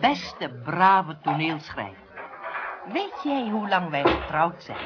beste 0.00 0.60
brave 0.64 1.18
toneelschrijver. 1.22 2.03
Weet 2.92 3.20
jij 3.22 3.48
hoe 3.48 3.68
lang 3.68 3.90
wij 3.90 4.02
getrouwd 4.02 4.62
zijn? 4.62 4.76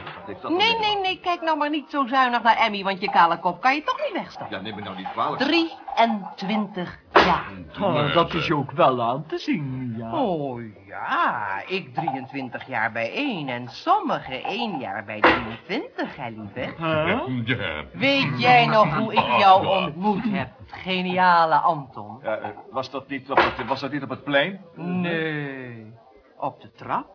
Nee, 0.42 0.78
nee, 0.78 0.98
nee, 1.02 1.20
kijk 1.20 1.40
nou 1.40 1.58
maar 1.58 1.70
niet 1.70 1.90
zo 1.90 2.06
zuinig 2.06 2.42
naar 2.42 2.56
Emmy, 2.56 2.82
want 2.82 3.00
je 3.00 3.10
kale 3.10 3.38
kop 3.38 3.60
kan 3.60 3.74
je 3.74 3.82
toch 3.82 4.00
niet 4.04 4.12
wegstoppen. 4.12 4.56
Ja, 4.56 4.62
neem 4.62 4.74
me 4.74 4.80
nou 4.82 4.96
niet 4.96 5.10
kwalijk. 5.12 5.42
23 5.42 6.98
jaar. 7.12 7.46
Oh, 7.80 8.14
dat 8.14 8.34
is 8.34 8.50
ook 8.50 8.70
wel 8.70 9.02
aan 9.02 9.26
te 9.26 9.38
zien, 9.38 9.94
ja. 9.96 10.12
Oh 10.12 10.60
ja, 10.86 11.62
ik 11.66 11.94
23 11.94 12.66
jaar 12.66 12.92
bij 12.92 13.12
één 13.12 13.48
en 13.48 13.68
sommigen 13.68 14.42
één 14.42 14.78
jaar 14.78 15.04
bij 15.04 15.20
23, 15.20 16.16
hè 16.16 16.28
lieve. 16.28 16.74
Huh? 16.76 17.46
Ja. 17.46 17.84
Weet 17.92 18.40
jij 18.40 18.66
nog 18.66 18.96
hoe 18.96 19.12
ik 19.12 19.38
jou 19.38 19.66
ontmoet 19.66 20.24
heb, 20.24 20.50
geniale 20.66 21.54
Anton? 21.54 22.18
Ja, 22.22 22.36
eh, 22.36 22.48
was, 22.70 22.90
dat 22.90 23.08
niet 23.08 23.30
op 23.30 23.36
het, 23.36 23.66
was 23.66 23.80
dat 23.80 23.92
niet 23.92 24.02
op 24.02 24.08
het 24.08 24.24
plein? 24.24 24.60
Nee, 24.74 25.92
op 26.36 26.60
de 26.60 26.72
trap, 26.72 27.06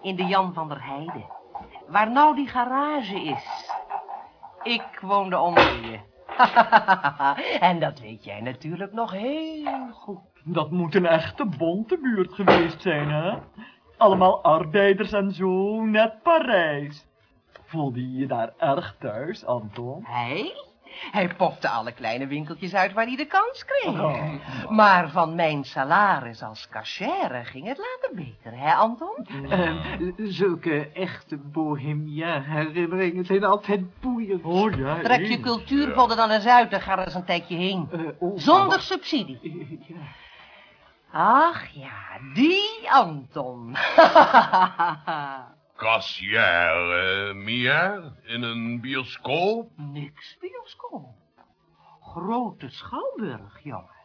In 0.00 0.16
de 0.16 0.24
Jan 0.24 0.52
van 0.54 0.68
der 0.68 0.84
Heide, 0.84 1.24
waar 1.88 2.10
nou 2.10 2.34
die 2.34 2.46
garage 2.48 3.20
is. 3.20 3.70
Ik 4.62 4.98
woonde 5.00 5.38
onder 5.38 5.90
je. 5.90 5.98
en 7.68 7.80
dat 7.80 8.00
weet 8.00 8.24
jij 8.24 8.40
natuurlijk 8.40 8.92
nog 8.92 9.10
heel 9.10 9.88
goed. 9.92 10.20
Dat 10.44 10.70
moet 10.70 10.94
een 10.94 11.06
echte 11.06 11.44
bonte 11.44 11.98
buurt 11.98 12.32
geweest 12.32 12.82
zijn, 12.82 13.10
hè? 13.10 13.38
Allemaal 13.96 14.42
arbeiders 14.42 15.12
en 15.12 15.32
zo, 15.32 15.84
net 15.84 16.22
Parijs. 16.22 17.06
Voelde 17.64 18.00
je 18.12 18.18
je 18.18 18.26
daar 18.26 18.52
erg 18.56 18.96
thuis, 18.98 19.46
Anton? 19.46 20.04
Hij? 20.04 20.67
Hij 21.10 21.28
popte 21.36 21.68
alle 21.68 21.92
kleine 21.92 22.26
winkeltjes 22.26 22.74
uit 22.74 22.92
waar 22.92 23.06
hij 23.06 23.16
de 23.16 23.26
kans 23.26 23.64
kreeg. 23.64 24.00
Oh. 24.00 24.32
Maar 24.68 25.10
van 25.10 25.34
mijn 25.34 25.64
salaris 25.64 26.42
als 26.42 26.68
cachère 26.68 27.44
ging 27.44 27.66
het 27.66 27.78
later 27.78 28.10
beter, 28.24 28.58
hè 28.58 28.72
Anton? 28.72 29.26
Eh, 29.48 29.74
zulke 30.16 30.90
echte 30.92 31.36
bohemia 31.36 32.40
herinneringen 32.42 33.24
zijn 33.24 33.44
altijd 33.44 34.00
boeiend. 34.00 34.44
Oh 34.44 34.72
ja, 34.76 35.00
Trek 35.02 35.20
je 35.20 35.26
eens. 35.26 35.42
cultuurvodden 35.42 36.16
dan 36.16 36.30
eens 36.30 36.46
uit 36.46 36.72
en 36.72 36.80
ga 36.80 36.98
er 36.98 37.04
eens 37.04 37.14
een 37.14 37.24
tijdje 37.24 37.56
heen. 37.56 37.88
Eh, 37.92 38.00
oh, 38.18 38.38
Zonder 38.38 38.80
subsidie. 38.80 39.80
ja. 39.88 39.94
Ach 41.12 41.66
ja, 41.66 42.18
die 42.34 42.90
Anton. 42.90 43.76
Kassière, 45.78 47.28
eh, 47.28 47.34
Mia, 47.34 48.12
in 48.24 48.42
een 48.42 48.80
bioscoop? 48.80 49.70
Niks 49.76 50.36
bioscoop. 50.40 51.14
Grote 52.00 52.68
schouwburg, 52.68 53.62
jongen. 53.62 53.96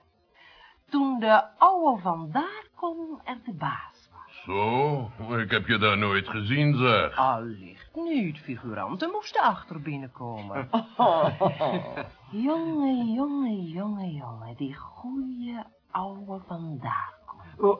Toen 0.90 1.20
de 1.20 1.58
ouwe 1.58 2.00
van 2.00 2.30
daar 2.32 2.68
kon 2.76 3.22
er 3.24 3.38
de 3.46 3.54
baas 3.54 4.10
was. 4.12 4.42
Zo, 4.46 5.12
ik 5.38 5.52
heb 5.52 5.68
je 5.68 5.78
daar 5.78 5.98
nooit 5.98 6.28
gezien, 6.28 6.78
zeg. 6.78 7.18
Allicht 7.18 7.96
niet, 7.96 8.38
figuranten 8.40 9.10
moesten 9.12 9.42
achter 9.42 9.82
binnenkomen. 9.82 10.70
jonge, 12.32 13.04
jonge, 13.14 13.62
jonge, 13.62 14.12
jonge, 14.12 14.56
die 14.56 14.76
goeie 14.76 15.64
ouwe 15.92 16.42
van 16.48 16.78
daar 16.82 17.14
kon. 17.20 17.22
O- 17.22 17.23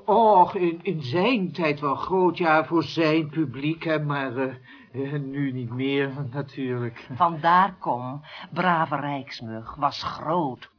Och, 0.06 0.56
in, 0.56 0.80
in 0.84 1.02
zijn 1.02 1.52
tijd 1.52 1.80
wel 1.80 1.96
groot, 1.96 2.38
ja, 2.38 2.66
voor 2.66 2.84
zijn 2.84 3.30
publiek, 3.30 3.84
hè, 3.84 4.00
maar 4.00 4.38
eh, 4.38 4.54
eh, 4.92 5.22
nu 5.22 5.52
niet 5.52 5.70
meer, 5.70 6.12
natuurlijk. 6.32 7.08
Vandaar 7.14 7.74
kom, 7.74 8.22
brave 8.52 8.96
rijksmug, 8.96 9.76
was 9.76 10.04
groot. 10.04 10.72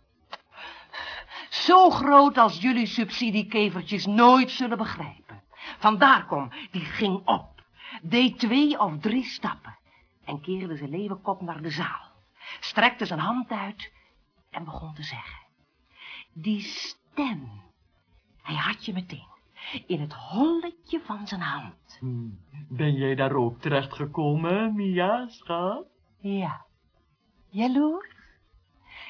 Zo 1.49 1.91
groot 1.91 2.39
als 2.39 2.61
jullie 2.61 2.87
subsidiekevertjes 2.87 4.07
nooit 4.07 4.51
zullen 4.51 4.79
begrijpen. 4.79 5.43
Vandaar 5.79 6.27
kom, 6.27 6.51
die 6.71 6.85
ging 6.85 7.27
op, 7.27 7.63
deed 8.03 8.39
twee 8.39 8.81
of 8.81 8.99
drie 8.99 9.25
stappen 9.25 9.79
en 10.25 10.41
keerde 10.41 10.77
zijn 10.77 10.91
leeuwenkop 10.91 11.41
naar 11.41 11.63
de 11.63 11.71
zaal. 11.71 12.13
Strekte 12.61 13.07
zijn 13.07 13.21
hand 13.21 13.51
uit 13.51 13.93
en 14.51 14.65
begon 14.65 14.95
te 14.95 15.03
zeggen. 15.03 15.39
Die 16.33 16.61
stem, 16.61 17.64
hij 18.45 18.55
had 18.57 18.85
je 18.85 18.93
meteen, 18.93 19.27
in 19.87 20.01
het 20.01 20.13
holletje 20.13 21.01
van 21.05 21.27
zijn 21.27 21.41
hand. 21.41 21.97
Hm, 22.01 22.29
Ben 22.69 22.93
jij 22.93 23.15
daar 23.15 23.33
ook 23.35 23.61
terechtgekomen, 23.61 24.75
Mia, 24.75 25.29
schat? 25.29 25.85
Ja. 26.19 26.65
Jaloers? 27.49 28.13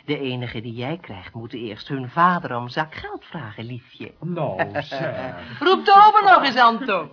De 0.07 0.19
enige 0.19 0.61
die 0.61 0.73
jij 0.75 0.99
krijgt, 0.99 1.35
moeten 1.35 1.59
eerst 1.59 1.89
hun 1.89 2.11
vader 2.11 2.57
om 2.57 2.69
zak 2.69 2.95
geld 2.95 3.25
vragen, 3.25 3.65
liefje. 3.65 4.15
Nou, 4.21 4.71
zeg. 4.83 5.59
Roep 5.61 5.85
de 5.85 6.05
ober 6.07 6.23
nog 6.33 6.45
eens, 6.45 6.57
Anton. 6.57 7.11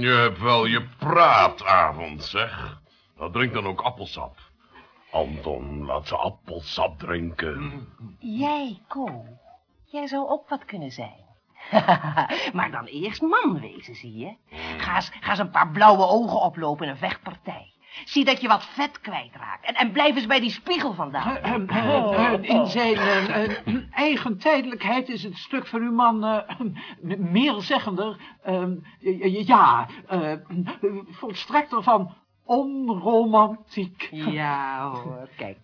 Je 0.00 0.08
hebt 0.08 0.38
wel 0.40 0.66
je 0.66 0.88
praatavond, 0.98 2.24
zeg. 2.24 2.80
Dat 3.16 3.32
drinkt 3.32 3.54
dan 3.54 3.66
ook 3.66 3.80
appelsap. 3.80 4.38
Anton, 5.10 5.84
laat 5.84 6.06
ze 6.06 6.16
appelsap 6.16 6.98
drinken. 6.98 7.88
Jij, 8.18 8.82
Ko, 8.88 9.24
jij 9.84 10.06
zou 10.06 10.28
ook 10.28 10.48
wat 10.48 10.64
kunnen 10.64 10.90
zijn. 10.90 11.28
maar 12.52 12.70
dan 12.70 12.84
eerst 12.84 13.22
man 13.22 13.60
wezen, 13.60 13.94
zie 13.94 14.16
je. 14.18 14.34
Ga 14.76 14.94
eens, 14.94 15.10
ga 15.20 15.30
eens 15.30 15.38
een 15.38 15.50
paar 15.50 15.70
blauwe 15.70 16.06
ogen 16.06 16.40
oplopen 16.40 16.84
in 16.84 16.90
een 16.90 16.98
vechtpartij. 16.98 17.72
Zie 18.04 18.24
dat 18.24 18.40
je 18.40 18.48
wat 18.48 18.64
vet 18.64 19.00
kwijtraakt. 19.00 19.64
En, 19.64 19.74
en 19.74 19.92
blijf 19.92 20.16
eens 20.16 20.26
bij 20.26 20.40
die 20.40 20.50
spiegel 20.50 20.94
vandaan. 20.94 21.36
Eh, 21.36 22.32
in 22.50 22.66
zijn 22.66 22.98
eigen 23.90 24.38
tijdelijkheid 24.38 25.08
is 25.08 25.22
het 25.22 25.36
stuk 25.36 25.66
van 25.66 25.80
uw 25.80 25.92
man 25.92 26.24
eh, 26.24 26.58
meerzeggender. 27.18 28.16
eh, 28.42 29.46
ja, 29.46 29.86
eh, 30.06 30.32
volstrekter 31.10 31.82
van 31.82 32.14
onromantiek. 32.44 34.08
Ja 34.10 34.90
hoor, 34.90 35.28
kijk. 35.36 35.58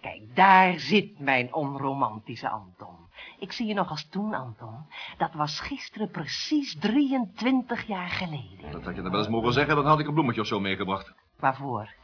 Kijk, 0.00 0.20
daar 0.34 0.78
zit 0.78 1.18
mijn 1.18 1.54
onromantische 1.54 2.48
Anton. 2.48 3.01
Ik 3.42 3.52
zie 3.52 3.66
je 3.66 3.74
nog 3.74 3.90
als 3.90 4.08
toen, 4.08 4.34
Anton. 4.34 4.86
Dat 5.18 5.32
was 5.32 5.60
gisteren 5.60 6.10
precies 6.10 6.76
23 6.78 7.86
jaar 7.86 8.08
geleden. 8.08 8.70
Dat 8.70 8.84
had 8.84 8.94
je 8.94 9.02
dan 9.02 9.10
wel 9.10 9.20
eens 9.20 9.28
mogen 9.28 9.52
zeggen, 9.52 9.76
dan 9.76 9.86
had 9.86 9.98
ik 9.98 10.06
een 10.06 10.14
bloemetje 10.14 10.40
of 10.40 10.46
zo 10.46 10.60
meegebracht. 10.60 11.12
Waarvoor? 11.38 11.94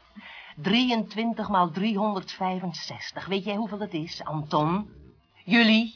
23 0.55 1.49
maal 1.49 1.71
365. 1.71 3.25
Weet 3.25 3.43
jij 3.43 3.55
hoeveel 3.55 3.77
dat 3.77 3.93
is, 3.93 4.23
Anton? 4.23 4.89
Jullie? 5.49 5.95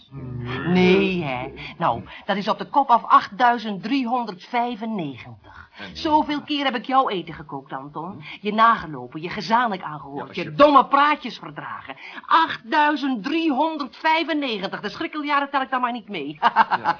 Nee, 0.65 1.23
hè. 1.23 1.53
Nou, 1.77 2.03
dat 2.25 2.37
is 2.37 2.47
op 2.47 2.57
de 2.57 2.65
kop 2.65 2.89
af 2.89 3.05
8395. 3.05 5.61
Zoveel 5.93 6.41
keer 6.41 6.65
heb 6.65 6.75
ik 6.75 6.85
jouw 6.85 7.09
eten 7.09 7.33
gekookt, 7.33 7.71
Anton. 7.71 8.23
Je 8.41 8.53
nagelopen, 8.53 9.21
je 9.21 9.29
gezamenlijk 9.29 9.81
aangehoord, 9.81 10.35
je 10.35 10.53
domme 10.53 10.85
praatjes 10.85 11.37
verdragen. 11.37 11.95
8395, 12.27 14.81
de 14.81 14.89
schrikkeljaren 14.89 15.49
tel 15.49 15.61
ik 15.61 15.69
dan 15.69 15.81
maar 15.81 15.91
niet 15.91 16.09
mee. 16.09 16.39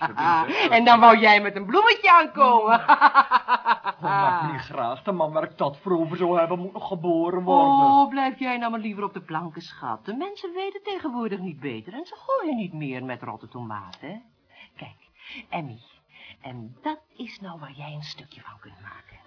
en 0.69 0.85
dan 0.85 0.99
wou 0.99 1.17
jij 1.17 1.41
met 1.41 1.55
een 1.55 1.65
bloemetje 1.65 2.11
aankomen. 2.11 2.81
Oh, 4.03 4.21
maar 4.21 4.51
niet 4.51 4.61
graag. 4.61 5.03
De 5.03 5.11
man 5.11 5.31
waar 5.31 5.43
ik 5.43 5.57
dat 5.57 5.77
voor 5.77 5.99
over 5.99 6.17
zou 6.17 6.39
hebben, 6.39 6.59
moet 6.59 6.73
nog 6.73 6.87
geboren 6.87 7.43
worden. 7.43 7.67
Oh, 7.67 8.09
blijf 8.09 8.39
jij 8.39 8.57
nou 8.57 8.71
maar 8.71 8.79
liever 8.79 9.03
op 9.03 9.13
de 9.13 9.21
planken, 9.21 9.61
schat. 9.61 10.05
De 10.05 10.13
mensen 10.15 10.53
weten 10.53 10.83
tegenwoordig 10.83 11.39
niet 11.39 11.59
beter 11.59 11.93
en 11.93 12.05
ze 12.05 12.15
gooien 12.17 12.55
niet 12.55 12.73
meer 12.73 13.03
met 13.03 13.23
rotte 13.23 13.47
tomaten. 13.47 14.23
Kijk, 14.75 15.09
Emmy, 15.49 15.79
en 16.41 16.77
dat 16.81 16.99
is 17.15 17.39
nou 17.39 17.59
waar 17.59 17.71
jij 17.71 17.93
een 17.93 18.03
stukje 18.03 18.41
van 18.41 18.59
kunt 18.59 18.81
maken. 18.81 19.22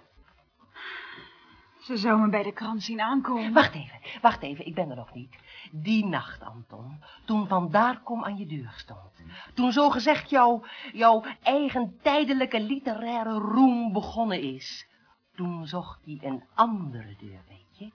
Ze 1.87 1.97
zou 1.97 2.19
me 2.19 2.29
bij 2.29 2.43
de 2.43 2.51
krant 2.51 2.83
zien 2.83 3.01
aankomen. 3.01 3.53
Wacht 3.53 3.73
even, 3.73 3.99
wacht 4.21 4.41
even, 4.41 4.65
ik 4.65 4.75
ben 4.75 4.89
er 4.89 4.95
nog 4.95 5.13
niet. 5.13 5.35
Die 5.71 6.05
nacht, 6.05 6.43
Anton, 6.43 7.03
toen 7.25 7.47
vandaar 7.47 7.99
kom 7.99 8.23
aan 8.23 8.37
je 8.37 8.45
deur 8.45 8.73
stond. 8.75 9.23
Toen 9.53 9.71
zogezegd 9.71 10.29
jouw, 10.29 10.65
jouw 10.93 11.23
eigen 11.43 11.99
tijdelijke 12.01 12.61
literaire 12.61 13.33
roem 13.33 13.93
begonnen 13.93 14.41
is. 14.41 14.87
Toen 15.35 15.67
zocht 15.67 15.99
hij 16.05 16.19
een 16.21 16.43
andere 16.53 17.15
deur, 17.19 17.41
weet 17.47 17.77
je. 17.77 17.91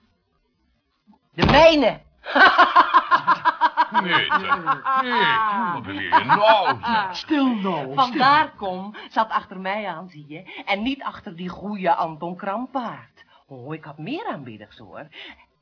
De 1.33 1.45
mijne! 1.45 2.01
Nee. 3.93 4.03
Nee, 4.03 4.29
wat 5.73 5.85
wil 5.85 5.99
je 5.99 6.23
nou, 6.25 6.79
zeg? 6.83 7.15
Stil 7.15 7.55
nou, 7.55 7.93
Vandaar 7.93 8.51
kom 8.55 8.95
zat 9.09 9.29
achter 9.29 9.59
mij 9.59 9.87
aan, 9.87 10.09
zie 10.09 10.25
je. 10.27 10.63
En 10.65 10.81
niet 10.81 11.03
achter 11.03 11.35
die 11.35 11.49
goeie 11.49 11.91
Anton 11.91 12.35
Krampaard. 12.35 13.23
Oh, 13.47 13.73
ik 13.73 13.83
had 13.83 13.97
meer 13.97 14.25
aanbidders, 14.25 14.77
hoor. 14.77 15.07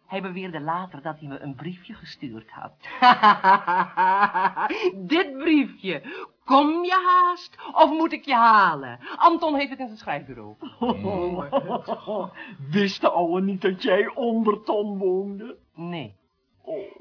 Hij 0.07 0.21
beweerde 0.21 0.59
later 0.59 1.01
dat 1.01 1.19
hij 1.19 1.27
me 1.27 1.39
een 1.39 1.55
briefje 1.55 1.93
gestuurd 1.93 2.49
had. 2.49 2.73
Dit 5.13 5.37
briefje. 5.37 6.01
Kom 6.45 6.83
je 6.83 7.03
haast 7.07 7.57
of 7.73 7.89
moet 7.89 8.11
ik 8.11 8.25
je 8.25 8.35
halen? 8.35 8.99
Anton 9.15 9.55
heeft 9.55 9.69
het 9.69 9.79
in 9.79 9.85
zijn 9.85 9.97
schrijfbureau. 9.97 10.55
Wist 12.71 13.01
de 13.01 13.09
ouwe 13.09 13.41
niet 13.41 13.61
dat 13.61 13.83
jij 13.83 14.07
onder 14.07 14.63
Ton 14.63 14.97
woonde? 14.97 15.57
Nee. 15.75 16.19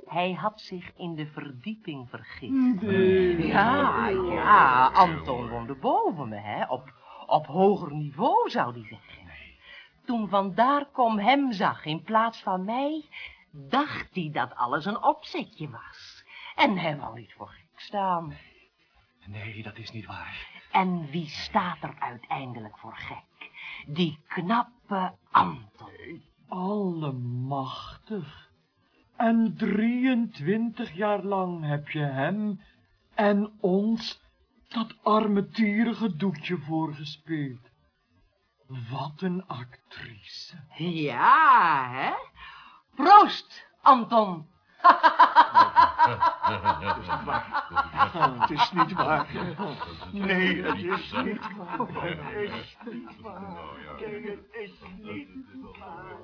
Hij 0.05 0.33
had 0.33 0.61
zich 0.61 0.93
in 0.97 1.15
de 1.15 1.27
verdieping 1.27 2.09
vergist. 2.09 2.83
Nee. 2.83 3.47
Ja, 3.47 4.09
ja, 4.09 4.87
Anton 4.87 5.49
woonde 5.49 5.75
boven 5.75 6.29
me, 6.29 6.37
hè. 6.37 6.65
Op, 6.65 6.93
op 7.27 7.47
hoger 7.47 7.95
niveau, 7.95 8.51
zou 8.51 8.73
hij 8.73 8.83
zeggen. 8.89 9.30
Toen 10.11 10.29
vandaar 10.29 10.87
kom 10.87 11.19
hem 11.19 11.53
zag 11.53 11.85
in 11.85 12.03
plaats 12.03 12.43
van 12.43 12.65
mij, 12.65 13.05
dacht 13.51 14.15
hij 14.15 14.31
dat 14.33 14.55
alles 14.55 14.85
een 14.85 15.03
opzetje 15.03 15.71
was. 15.71 16.25
En 16.57 16.79
hij 16.79 16.97
wou 16.97 17.19
niet 17.19 17.33
voor 17.33 17.49
gek 17.49 17.81
staan. 17.81 18.37
Nee, 19.27 19.63
dat 19.63 19.79
is 19.79 19.91
niet 19.91 20.07
waar. 20.07 20.63
En 20.73 21.11
wie 21.11 21.29
staat 21.29 21.83
er 21.83 21.95
uiteindelijk 21.99 22.79
voor 22.79 22.97
gek? 22.97 23.51
Die 23.87 24.19
knappe 24.29 25.15
Anton. 25.31 26.23
Allemachtig. 26.49 28.51
En 29.17 29.55
23 29.57 30.93
jaar 30.93 31.23
lang 31.23 31.65
heb 31.65 31.89
je 31.89 32.05
hem 32.05 32.61
en 33.15 33.53
ons 33.61 34.21
dat 34.69 34.95
armetierige 35.03 36.17
doekje 36.17 36.59
voorgespeeld. 36.59 37.70
Wat 38.71 39.13
een 39.17 39.45
actrice. 39.47 40.57
Ja, 40.77 41.91
hè? 41.91 42.13
Proost, 42.95 43.67
Anton. 43.81 44.49
Het 48.39 48.51
is 48.51 48.71
niet 48.73 48.93
waar. 48.93 49.27
Nee, 50.13 50.63
het 50.63 50.77
is 50.77 51.13
niet 51.25 51.57
waar. 51.57 51.79
Het 51.79 52.53
is 52.53 52.77
niet 52.91 53.21
waar. 53.21 53.43
Het 53.99 54.45
is 54.51 54.73
niet 54.99 55.29
waar. 55.79 56.17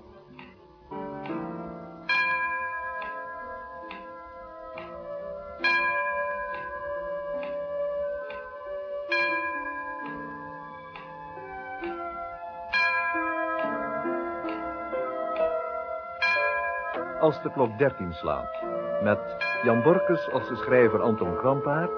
Als 17.27 17.43
de 17.43 17.51
klok 17.51 17.79
13 17.79 18.13
slaat. 18.13 18.63
Met 19.03 19.19
Jan 19.63 19.83
Borkes 19.83 20.31
als 20.31 20.49
de 20.49 20.57
schrijver 20.57 21.03
Anton 21.03 21.37
Krampaard. 21.37 21.91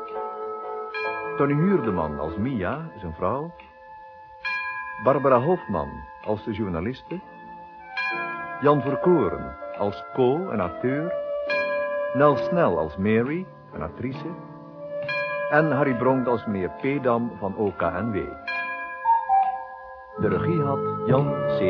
Tony 1.37 1.53
Huurdeman 1.53 2.19
als 2.19 2.37
Mia, 2.37 2.91
zijn 3.01 3.15
vrouw. 3.15 3.51
Barbara 5.05 5.41
Hofman 5.41 5.89
als 6.25 6.45
de 6.45 6.53
journaliste. 6.53 7.21
Jan 8.61 8.83
Verkoren 8.83 9.57
als 9.79 10.05
Co, 10.15 10.51
een 10.51 10.61
acteur. 10.61 11.13
Nel 12.15 12.37
Snel 12.37 12.79
als 12.79 12.97
Mary, 12.97 13.47
een 13.73 13.83
actrice. 13.83 14.29
En 15.51 15.71
Harry 15.71 15.95
Bronk 15.95 16.27
als 16.27 16.47
meneer 16.47 16.71
Pedam 16.81 17.33
van 17.39 17.57
OKNW. 17.57 18.15
De 20.17 20.29
regie 20.29 20.63
had 20.63 20.81
Jan 21.07 21.35
C. 21.59 21.61